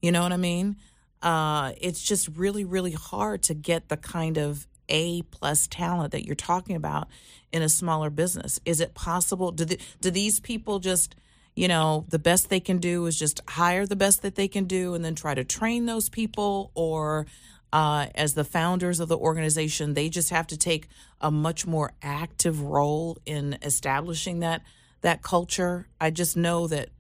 You 0.01 0.13
know 0.13 0.23
what 0.23 0.33
I 0.33 0.39
mean? 0.39 0.77
Uh, 1.21 1.73
it's 1.79 2.03
just 2.03 2.29
really, 2.29 2.65
really 2.65 2.93
hard 2.93 3.43
to 3.45 3.55
get 3.55 3.89
the 3.91 3.99
kind 3.99 4.39
of 4.39 4.67
A 4.89 5.23
plus 5.23 5.67
talent 5.67 6.13
that 6.13 6.25
you're 6.25 6.35
talking 6.35 6.77
about 6.77 7.09
in 7.53 7.61
a 7.61 7.69
smaller 7.69 8.09
business. 8.09 8.61
Is 8.65 8.81
it 8.81 8.95
possible? 8.95 9.53
Do 9.53 9.67
the, 9.67 9.79
do 10.01 10.11
these 10.11 10.41
people 10.41 10.79
just 10.79 11.17
you 11.57 11.69
know, 11.69 12.05
the 12.09 12.19
best 12.19 12.51
they 12.51 12.61
can 12.61 12.79
do 12.79 13.07
is 13.07 13.19
just 13.19 13.40
hire 13.49 13.87
the 13.87 13.97
best 13.97 14.23
that 14.23 14.35
they 14.35 14.47
can 14.47 14.66
do 14.66 14.95
and 14.95 15.05
then 15.05 15.14
try 15.14 15.35
to 15.35 15.42
train 15.42 15.87
those 15.87 16.09
people? 16.11 16.71
Or 16.75 17.27
uh, 17.73 18.07
as 18.14 18.35
the 18.35 18.45
founders 18.45 19.01
of 19.01 19.09
the 19.09 19.16
organization, 19.16 19.95
they 19.95 20.11
just 20.11 20.31
have 20.31 20.47
to 20.49 20.57
take 20.57 20.88
a 21.21 21.31
much 21.31 21.66
more 21.66 21.92
active 22.03 22.61
role 22.62 23.19
in 23.27 23.59
establishing 23.62 24.40
that 24.40 24.62
that 25.01 25.23
culture. 25.23 25.88
I 26.01 26.11
just 26.11 26.37
know 26.37 26.66
that 26.69 26.90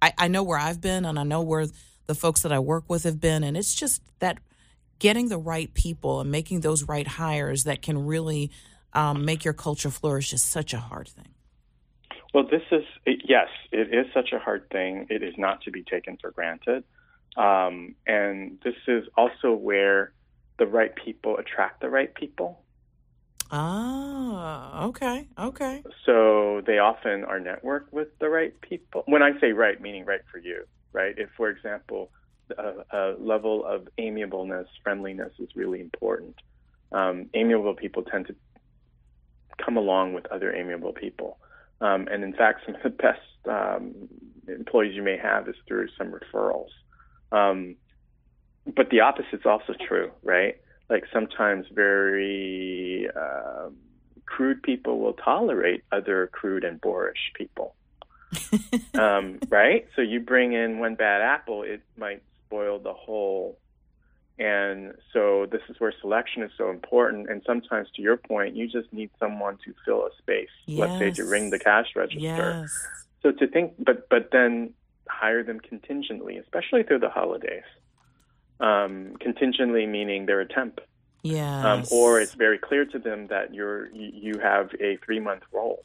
I, 0.00 0.12
I 0.16 0.28
know 0.28 0.42
where 0.42 0.58
I've 0.58 0.80
been 0.80 1.04
and 1.04 1.18
I 1.18 1.22
know 1.22 1.42
where 1.42 1.66
the 2.06 2.14
folks 2.14 2.42
that 2.42 2.52
I 2.52 2.58
work 2.58 2.84
with 2.88 3.04
have 3.04 3.20
been, 3.20 3.44
and 3.44 3.56
it's 3.56 3.74
just 3.74 4.02
that 4.20 4.38
getting 4.98 5.28
the 5.28 5.38
right 5.38 5.72
people 5.74 6.20
and 6.20 6.30
making 6.30 6.60
those 6.60 6.84
right 6.84 7.06
hires 7.06 7.64
that 7.64 7.82
can 7.82 8.06
really 8.06 8.50
um, 8.94 9.24
make 9.24 9.44
your 9.44 9.54
culture 9.54 9.90
flourish 9.90 10.32
is 10.32 10.42
such 10.42 10.72
a 10.72 10.78
hard 10.78 11.08
thing. 11.08 11.28
Well, 12.34 12.44
this 12.44 12.62
is, 12.70 12.84
yes, 13.24 13.48
it 13.72 13.92
is 13.92 14.06
such 14.12 14.32
a 14.32 14.38
hard 14.38 14.68
thing. 14.70 15.06
It 15.08 15.22
is 15.22 15.34
not 15.38 15.62
to 15.62 15.70
be 15.70 15.82
taken 15.82 16.18
for 16.20 16.30
granted. 16.30 16.84
Um, 17.36 17.94
and 18.06 18.58
this 18.62 18.74
is 18.86 19.04
also 19.16 19.52
where 19.54 20.12
the 20.58 20.66
right 20.66 20.94
people 20.94 21.38
attract 21.38 21.80
the 21.80 21.88
right 21.88 22.14
people. 22.14 22.60
Ah, 23.50 24.84
okay, 24.84 25.26
okay. 25.38 25.82
So 26.04 26.62
they 26.66 26.78
often 26.78 27.24
are 27.24 27.40
networked 27.40 27.92
with 27.92 28.08
the 28.18 28.28
right 28.28 28.58
people. 28.60 29.04
When 29.06 29.22
I 29.22 29.38
say 29.40 29.52
right, 29.52 29.80
meaning 29.80 30.04
right 30.04 30.20
for 30.30 30.38
you, 30.38 30.64
right? 30.92 31.14
If, 31.16 31.30
for 31.36 31.48
example, 31.48 32.10
a, 32.58 32.84
a 32.92 33.14
level 33.18 33.64
of 33.64 33.88
amiableness, 33.98 34.66
friendliness 34.82 35.32
is 35.38 35.48
really 35.54 35.80
important. 35.80 36.36
Um, 36.92 37.30
amiable 37.32 37.74
people 37.74 38.02
tend 38.02 38.26
to 38.26 38.34
come 39.64 39.76
along 39.76 40.12
with 40.12 40.26
other 40.26 40.54
amiable 40.54 40.92
people. 40.92 41.38
Um, 41.80 42.08
and 42.10 42.24
in 42.24 42.32
fact, 42.32 42.60
some 42.66 42.74
of 42.74 42.82
the 42.82 42.90
best 42.90 43.20
um, 43.48 44.08
employees 44.48 44.94
you 44.94 45.02
may 45.02 45.16
have 45.16 45.48
is 45.48 45.56
through 45.66 45.88
some 45.96 46.12
referrals. 46.12 46.70
Um, 47.32 47.76
but 48.76 48.90
the 48.90 49.00
opposite's 49.00 49.46
also 49.46 49.74
true, 49.86 50.10
right? 50.22 50.56
Like 50.90 51.04
sometimes 51.12 51.66
very 51.72 53.08
uh, 53.14 53.68
crude 54.26 54.62
people 54.62 54.98
will 54.98 55.14
tolerate 55.14 55.84
other 55.92 56.28
crude 56.32 56.64
and 56.64 56.80
boorish 56.80 57.32
people, 57.34 57.74
um, 58.94 59.38
right? 59.48 59.86
So 59.96 60.02
you 60.02 60.20
bring 60.20 60.52
in 60.52 60.78
one 60.78 60.94
bad 60.94 61.20
apple, 61.22 61.62
it 61.62 61.82
might 61.96 62.22
spoil 62.46 62.78
the 62.78 62.92
whole. 62.94 63.58
And 64.38 64.94
so 65.12 65.46
this 65.50 65.62
is 65.68 65.80
where 65.80 65.92
selection 66.00 66.42
is 66.42 66.52
so 66.56 66.70
important. 66.70 67.28
And 67.28 67.42
sometimes, 67.44 67.88
to 67.96 68.02
your 68.02 68.16
point, 68.16 68.54
you 68.54 68.68
just 68.68 68.92
need 68.92 69.10
someone 69.18 69.58
to 69.64 69.74
fill 69.84 70.06
a 70.06 70.10
space. 70.18 70.48
Let's 70.68 70.98
say 70.98 71.10
to 71.10 71.24
ring 71.24 71.50
the 71.50 71.58
cash 71.58 71.88
register. 71.96 72.20
Yes. 72.62 72.86
So 73.22 73.32
to 73.32 73.48
think, 73.48 73.74
but 73.78 74.08
but 74.08 74.30
then 74.30 74.74
hire 75.08 75.42
them 75.42 75.58
contingently, 75.58 76.36
especially 76.36 76.84
through 76.84 77.00
the 77.00 77.10
holidays. 77.10 77.64
Um, 78.60 79.14
contingently 79.20 79.86
meaning 79.86 80.26
they're 80.26 80.40
a 80.40 80.48
temp, 80.48 80.80
Yes. 81.22 81.64
um, 81.64 81.84
or 81.90 82.20
it's 82.20 82.34
very 82.34 82.58
clear 82.58 82.84
to 82.86 82.98
them 82.98 83.26
that 83.28 83.54
you're 83.54 83.88
you 83.90 84.10
you 84.14 84.38
have 84.40 84.70
a 84.80 84.96
three 85.04 85.20
month 85.20 85.42
role 85.52 85.82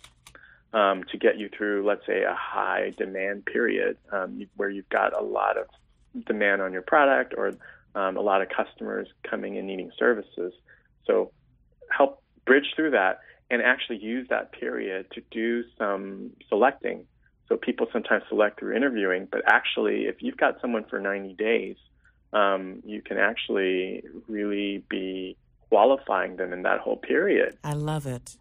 um, 0.73 1.03
to 1.05 1.17
get 1.17 1.37
you 1.37 1.49
through, 1.49 1.85
let's 1.85 2.05
say, 2.05 2.23
a 2.23 2.35
high 2.35 2.93
demand 2.97 3.45
period 3.45 3.97
um, 4.11 4.45
where 4.57 4.69
you've 4.69 4.89
got 4.89 5.19
a 5.19 5.23
lot 5.23 5.57
of 5.57 5.67
demand 6.25 6.61
on 6.61 6.73
your 6.73 6.81
product 6.81 7.33
or 7.37 7.53
um, 7.95 8.17
a 8.17 8.21
lot 8.21 8.41
of 8.41 8.49
customers 8.49 9.07
coming 9.29 9.57
and 9.57 9.67
needing 9.67 9.91
services. 9.97 10.53
So 11.05 11.31
help 11.89 12.21
bridge 12.45 12.73
through 12.75 12.91
that 12.91 13.19
and 13.49 13.61
actually 13.61 13.97
use 13.97 14.27
that 14.29 14.51
period 14.51 15.07
to 15.11 15.21
do 15.31 15.63
some 15.77 16.31
selecting. 16.49 17.05
So 17.49 17.57
people 17.57 17.87
sometimes 17.91 18.23
select 18.29 18.59
through 18.59 18.75
interviewing, 18.75 19.27
but 19.31 19.41
actually, 19.45 20.05
if 20.05 20.21
you've 20.21 20.37
got 20.37 20.61
someone 20.61 20.85
for 20.89 20.99
90 20.99 21.33
days, 21.33 21.75
um, 22.31 22.81
you 22.85 23.01
can 23.01 23.17
actually 23.17 24.03
really 24.27 24.83
be 24.89 25.37
qualifying 25.73 26.35
them 26.35 26.53
in 26.53 26.61
that 26.61 26.79
whole 26.79 26.97
period, 26.97 27.57
I 27.63 27.73
love 27.73 28.05
it. 28.05 28.37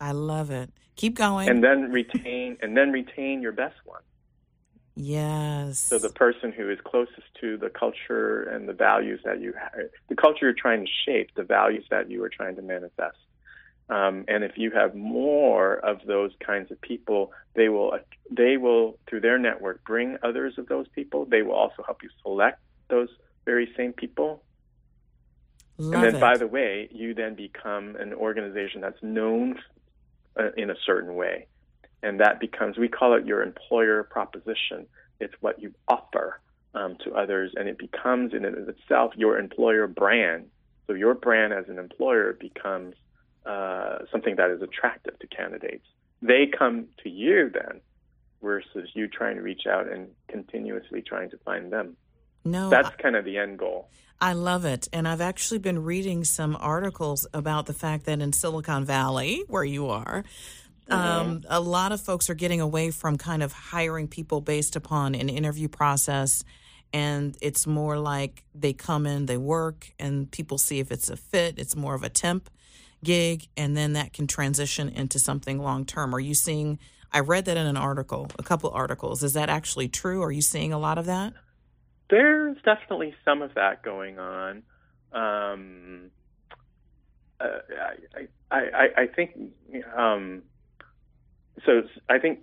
I 0.00 0.10
love 0.10 0.50
it. 0.50 0.68
Keep 0.96 1.14
going. 1.14 1.48
and 1.48 1.62
then 1.62 1.92
retain 1.92 2.56
and 2.60 2.76
then 2.76 2.90
retain 2.90 3.40
your 3.40 3.52
best 3.52 3.76
one. 3.84 4.02
Yes. 4.96 5.78
So 5.78 5.98
the 5.98 6.10
person 6.10 6.52
who 6.52 6.70
is 6.70 6.78
closest 6.84 7.26
to 7.40 7.56
the 7.56 7.70
culture 7.70 8.42
and 8.42 8.68
the 8.68 8.72
values 8.72 9.20
that 9.24 9.40
you 9.40 9.54
ha- 9.58 9.82
the 10.08 10.16
culture 10.16 10.46
you're 10.46 10.52
trying 10.52 10.84
to 10.84 10.92
shape, 11.06 11.30
the 11.34 11.42
values 11.42 11.84
that 11.90 12.10
you 12.10 12.22
are 12.24 12.28
trying 12.28 12.56
to 12.56 12.62
manifest. 12.62 13.16
Um, 13.90 14.24
and 14.28 14.42
if 14.42 14.52
you 14.56 14.70
have 14.70 14.94
more 14.94 15.74
of 15.76 15.98
those 16.06 16.32
kinds 16.44 16.70
of 16.70 16.80
people, 16.80 17.32
they 17.54 17.68
will 17.68 17.98
they 18.30 18.56
will 18.56 18.98
through 19.06 19.20
their 19.20 19.38
network 19.38 19.84
bring 19.84 20.16
others 20.22 20.54
of 20.56 20.68
those 20.68 20.88
people. 20.88 21.26
They 21.26 21.42
will 21.42 21.54
also 21.54 21.82
help 21.84 22.02
you 22.02 22.08
select 22.22 22.60
those 22.88 23.08
very 23.44 23.70
same 23.76 23.92
people. 23.92 24.42
love 25.76 25.94
and 25.94 26.04
then, 26.04 26.14
it. 26.16 26.20
by 26.20 26.38
the 26.38 26.46
way, 26.46 26.88
you 26.90 27.12
then 27.12 27.34
become 27.34 27.96
an 27.96 28.14
organization 28.14 28.80
that's 28.80 29.02
known 29.02 29.60
uh, 30.38 30.50
in 30.56 30.70
a 30.70 30.76
certain 30.86 31.14
way. 31.14 31.46
And 32.04 32.20
that 32.20 32.38
becomes, 32.38 32.76
we 32.76 32.88
call 32.88 33.14
it 33.14 33.24
your 33.24 33.42
employer 33.42 34.02
proposition. 34.02 34.86
It's 35.20 35.32
what 35.40 35.60
you 35.62 35.72
offer 35.88 36.38
um, 36.74 36.98
to 37.02 37.14
others, 37.14 37.52
and 37.56 37.66
it 37.66 37.78
becomes 37.78 38.34
in 38.34 38.44
and 38.44 38.58
of 38.58 38.68
itself 38.68 39.14
your 39.16 39.38
employer 39.38 39.86
brand. 39.86 40.50
So 40.86 40.92
your 40.92 41.14
brand 41.14 41.54
as 41.54 41.64
an 41.68 41.78
employer 41.78 42.34
becomes 42.38 42.94
uh, 43.46 44.00
something 44.12 44.36
that 44.36 44.50
is 44.50 44.60
attractive 44.60 45.18
to 45.18 45.26
candidates. 45.28 45.86
They 46.20 46.46
come 46.46 46.88
to 47.02 47.08
you 47.08 47.50
then 47.52 47.80
versus 48.42 48.90
you 48.92 49.08
trying 49.08 49.36
to 49.36 49.42
reach 49.42 49.62
out 49.66 49.90
and 49.90 50.08
continuously 50.28 51.00
trying 51.00 51.30
to 51.30 51.38
find 51.38 51.72
them. 51.72 51.96
no, 52.44 52.68
That's 52.68 52.94
kind 52.96 53.16
of 53.16 53.24
the 53.24 53.38
end 53.38 53.58
goal. 53.58 53.88
I 54.20 54.34
love 54.34 54.64
it. 54.64 54.88
And 54.92 55.08
I've 55.08 55.20
actually 55.20 55.58
been 55.58 55.82
reading 55.82 56.24
some 56.24 56.56
articles 56.60 57.26
about 57.34 57.66
the 57.66 57.72
fact 57.72 58.06
that 58.06 58.20
in 58.20 58.32
Silicon 58.32 58.84
Valley, 58.84 59.42
where 59.48 59.64
you 59.64 59.88
are, 59.88 60.24
um, 60.90 61.42
a 61.48 61.60
lot 61.60 61.92
of 61.92 62.00
folks 62.00 62.28
are 62.28 62.34
getting 62.34 62.60
away 62.60 62.90
from 62.90 63.16
kind 63.16 63.42
of 63.42 63.52
hiring 63.52 64.08
people 64.08 64.40
based 64.40 64.76
upon 64.76 65.14
an 65.14 65.28
interview 65.28 65.68
process 65.68 66.44
and 66.94 67.36
it's 67.40 67.66
more 67.66 67.98
like 67.98 68.44
they 68.54 68.72
come 68.72 69.04
in, 69.04 69.26
they 69.26 69.36
work, 69.36 69.92
and 69.98 70.30
people 70.30 70.58
see 70.58 70.78
if 70.78 70.92
it's 70.92 71.10
a 71.10 71.16
fit. 71.16 71.58
It's 71.58 71.74
more 71.74 71.96
of 71.96 72.04
a 72.04 72.08
temp 72.08 72.48
gig, 73.02 73.48
and 73.56 73.76
then 73.76 73.94
that 73.94 74.12
can 74.12 74.28
transition 74.28 74.88
into 74.88 75.18
something 75.18 75.58
long 75.58 75.86
term. 75.86 76.14
Are 76.14 76.20
you 76.20 76.34
seeing? 76.34 76.78
I 77.12 77.18
read 77.18 77.46
that 77.46 77.56
in 77.56 77.66
an 77.66 77.76
article, 77.76 78.30
a 78.38 78.44
couple 78.44 78.70
articles. 78.70 79.24
Is 79.24 79.32
that 79.32 79.48
actually 79.48 79.88
true? 79.88 80.22
Are 80.22 80.30
you 80.30 80.40
seeing 80.40 80.72
a 80.72 80.78
lot 80.78 80.96
of 80.96 81.06
that? 81.06 81.32
There's 82.10 82.56
definitely 82.64 83.12
some 83.24 83.42
of 83.42 83.54
that 83.54 83.82
going 83.82 84.20
on. 84.20 84.62
Um, 85.12 86.10
uh, 87.40 87.46
I, 88.14 88.28
I, 88.52 88.56
I, 88.56 88.88
I 89.02 89.06
think 89.08 89.36
um, 89.96 90.42
so. 91.66 91.82
I 92.08 92.18
think 92.18 92.40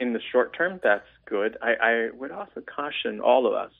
in 0.00 0.12
the 0.12 0.20
short 0.32 0.56
term, 0.56 0.80
that's 0.82 1.06
good. 1.26 1.56
I, 1.62 1.74
I 1.74 2.10
would 2.12 2.30
also 2.30 2.60
caution 2.60 3.20
all 3.20 3.46
of 3.46 3.54
us. 3.54 3.72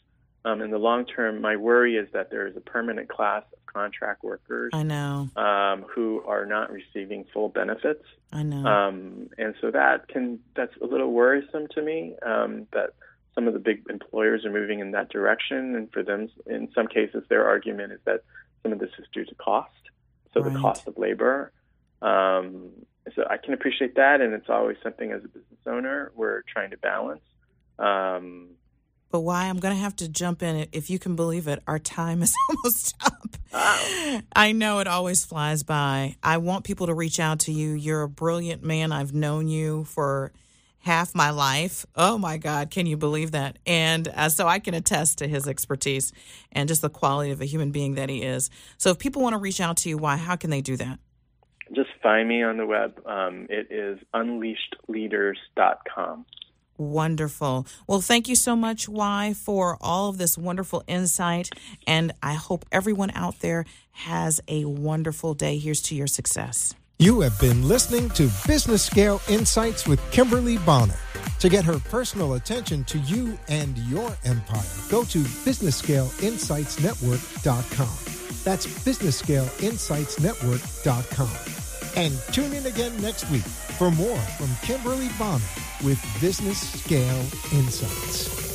Um, 0.45 0.63
in 0.63 0.71
the 0.71 0.79
long 0.79 1.05
term, 1.05 1.41
my 1.41 1.57
worry 1.57 1.97
is 1.97 2.09
that 2.13 2.31
there 2.31 2.47
is 2.47 2.57
a 2.57 2.61
permanent 2.61 3.09
class 3.09 3.43
of 3.53 3.59
contract 3.67 4.23
workers. 4.23 4.71
I 4.73 4.83
know 4.83 5.29
um, 5.37 5.85
who 5.95 6.23
are 6.27 6.47
not 6.47 6.71
receiving 6.71 7.25
full 7.33 7.49
benefits. 7.49 8.05
I 8.33 8.45
know, 8.45 8.65
um, 8.65 9.31
and 9.37 9.55
so 9.61 9.71
that 9.73 10.09
can 10.09 10.39
that's 10.55 10.73
a 10.81 10.87
little 10.87 11.13
worrisome 11.13 11.67
to 11.75 11.83
me. 11.83 12.15
Um, 12.25 12.67
that 12.73 12.95
some 13.35 13.49
of 13.49 13.53
the 13.53 13.61
big 13.61 13.85
employers 13.91 14.45
are 14.45 14.51
moving 14.51 14.79
in 14.79 14.93
that 14.93 15.11
direction, 15.11 15.75
and 15.75 15.93
for 15.93 16.03
them, 16.03 16.29
in 16.47 16.69
some 16.75 16.87
cases, 16.87 17.25
their 17.29 17.47
argument 17.47 17.93
is 17.93 18.01
that 18.05 18.23
some 18.63 18.73
of 18.73 18.79
this 18.79 18.91
is 18.99 19.07
due 19.13 19.25
to 19.25 19.35
cost, 19.35 19.71
so 20.33 20.41
right. 20.41 20.53
the 20.53 20.59
cost 20.59 20.87
of 20.87 20.97
labor. 20.97 21.53
Um, 22.01 22.71
so 23.15 23.25
I 23.29 23.37
can 23.37 23.55
appreciate 23.55 23.97
that, 23.97 24.21
and 24.21 24.35
it's 24.35 24.49
always 24.49 24.77
something 24.83 25.13
as 25.13 25.25
a 25.25 25.29
business 25.29 25.61
owner 25.67 26.13
we're 26.15 26.43
trying 26.53 26.71
to 26.71 26.77
balance. 26.77 27.23
Um, 27.79 28.51
but 29.11 29.21
why 29.21 29.47
I'm 29.47 29.59
going 29.59 29.75
to 29.75 29.81
have 29.81 29.97
to 29.97 30.09
jump 30.09 30.43
in 30.43 30.69
if 30.73 30.91
you 30.91 30.99
can 30.99 31.17
believe 31.17 31.49
it. 31.49 31.63
Our 31.67 31.79
time 31.79 32.23
is 32.23 32.35
almost 32.51 32.95
up. 33.05 33.37
Wow. 33.53 34.21
I 34.35 34.53
know 34.53 34.81
it 34.81 34.87
always 34.87 35.25
flies 35.25 35.63
by. 35.63 36.17
I 36.23 36.39
want 36.39 36.65
people 36.65 36.87
to 36.87 36.95
reach 36.95 37.19
out 37.19 37.41
to 37.41 37.53
you. 37.53 37.73
You're 37.73 38.03
a 38.03 38.09
brilliant 38.09 38.63
man. 38.63 38.93
I've 38.93 39.15
known 39.15 39.49
you 39.49 39.85
for 39.85 40.33
half 40.81 41.15
my 41.15 41.31
life. 41.31 41.87
Oh 41.97 42.19
my 42.19 42.37
God, 42.37 42.71
can 42.71 42.87
you 42.87 42.97
believe 42.97 43.33
that? 43.33 43.59
And 43.67 44.09
uh, 44.09 44.29
so 44.29 44.47
I 44.47 44.59
can 44.59 44.75
attest 44.75 45.19
to 45.19 45.29
his 45.29 45.49
expertise 45.49 46.13
and 46.53 46.69
just 46.69 46.83
the 46.83 46.91
quality 46.91 47.31
of 47.31 47.41
a 47.41 47.47
human 47.47 47.73
being 47.73 47.95
that 47.95 48.09
he 48.09 48.23
is. 48.23 48.51
So 48.77 48.91
if 48.91 48.99
people 48.99 49.23
want 49.23 49.35
to 49.35 49.39
reach 49.39 49.61
out 49.61 49.79
to 49.79 49.89
you, 49.89 49.99
why? 49.99 50.17
How 50.17 50.37
can 50.37 50.51
they 50.51 50.61
do 50.61 50.77
that? 50.77 50.99
Just 51.75 51.91
find 52.03 52.29
me 52.29 52.43
on 52.43 52.57
the 52.57 52.67
web. 52.67 53.01
Um, 53.07 53.47
it 53.51 53.71
is 53.71 53.99
unleashedleaders.com. 54.15 56.25
Wonderful. 56.79 57.67
Well, 57.89 58.01
thank 58.01 58.29
you 58.29 58.37
so 58.37 58.55
much, 58.55 58.89
Y, 58.89 59.35
for 59.35 59.77
all 59.81 60.09
of 60.09 60.19
this 60.19 60.39
wonderful 60.39 60.85
insight. 60.87 61.51
And 61.87 62.13
I 62.23 62.35
hope 62.35 62.65
everyone 62.71 63.11
out 63.15 63.41
there 63.41 63.65
has 63.91 64.41
a 64.47 64.65
wonderful 64.65 65.35
day. 65.35 65.59
Here's 65.59 65.83
to 65.83 65.97
your 65.97 66.07
success. 66.07 66.77
You 67.01 67.21
have 67.21 67.39
been 67.41 67.69
listening 67.69 68.11
to 68.11 68.31
Business 68.47 68.85
Scale 68.85 69.21
Insights 69.29 69.87
with 69.87 70.01
Kimberly 70.11 70.59
Bonner. 70.59 70.97
To 71.41 71.49
get 71.49 71.65
her 71.65 71.79
personal 71.79 72.35
attention 72.35 72.85
to 72.85 72.99
you 72.99 73.39
and 73.49 73.77
your 73.79 74.17
empire, 74.25 74.63
go 74.89 75.03
to 75.05 75.19
BusinessScaleInsightsNetwork.com. 75.19 78.18
That's 78.49 78.67
BusinessScaleInsightsNetwork.com. 78.67 81.31
And 81.97 82.19
tune 82.33 82.55
in 82.55 82.65
again 82.65 82.97
next 83.03 83.31
week 83.31 83.43
for 83.43 83.91
more 83.91 84.17
from 84.17 84.49
Kimberly 84.63 85.11
Bonner 85.19 85.45
with 85.85 86.03
Business 86.19 86.59
Scale 86.83 87.27
Insights. 87.53 88.48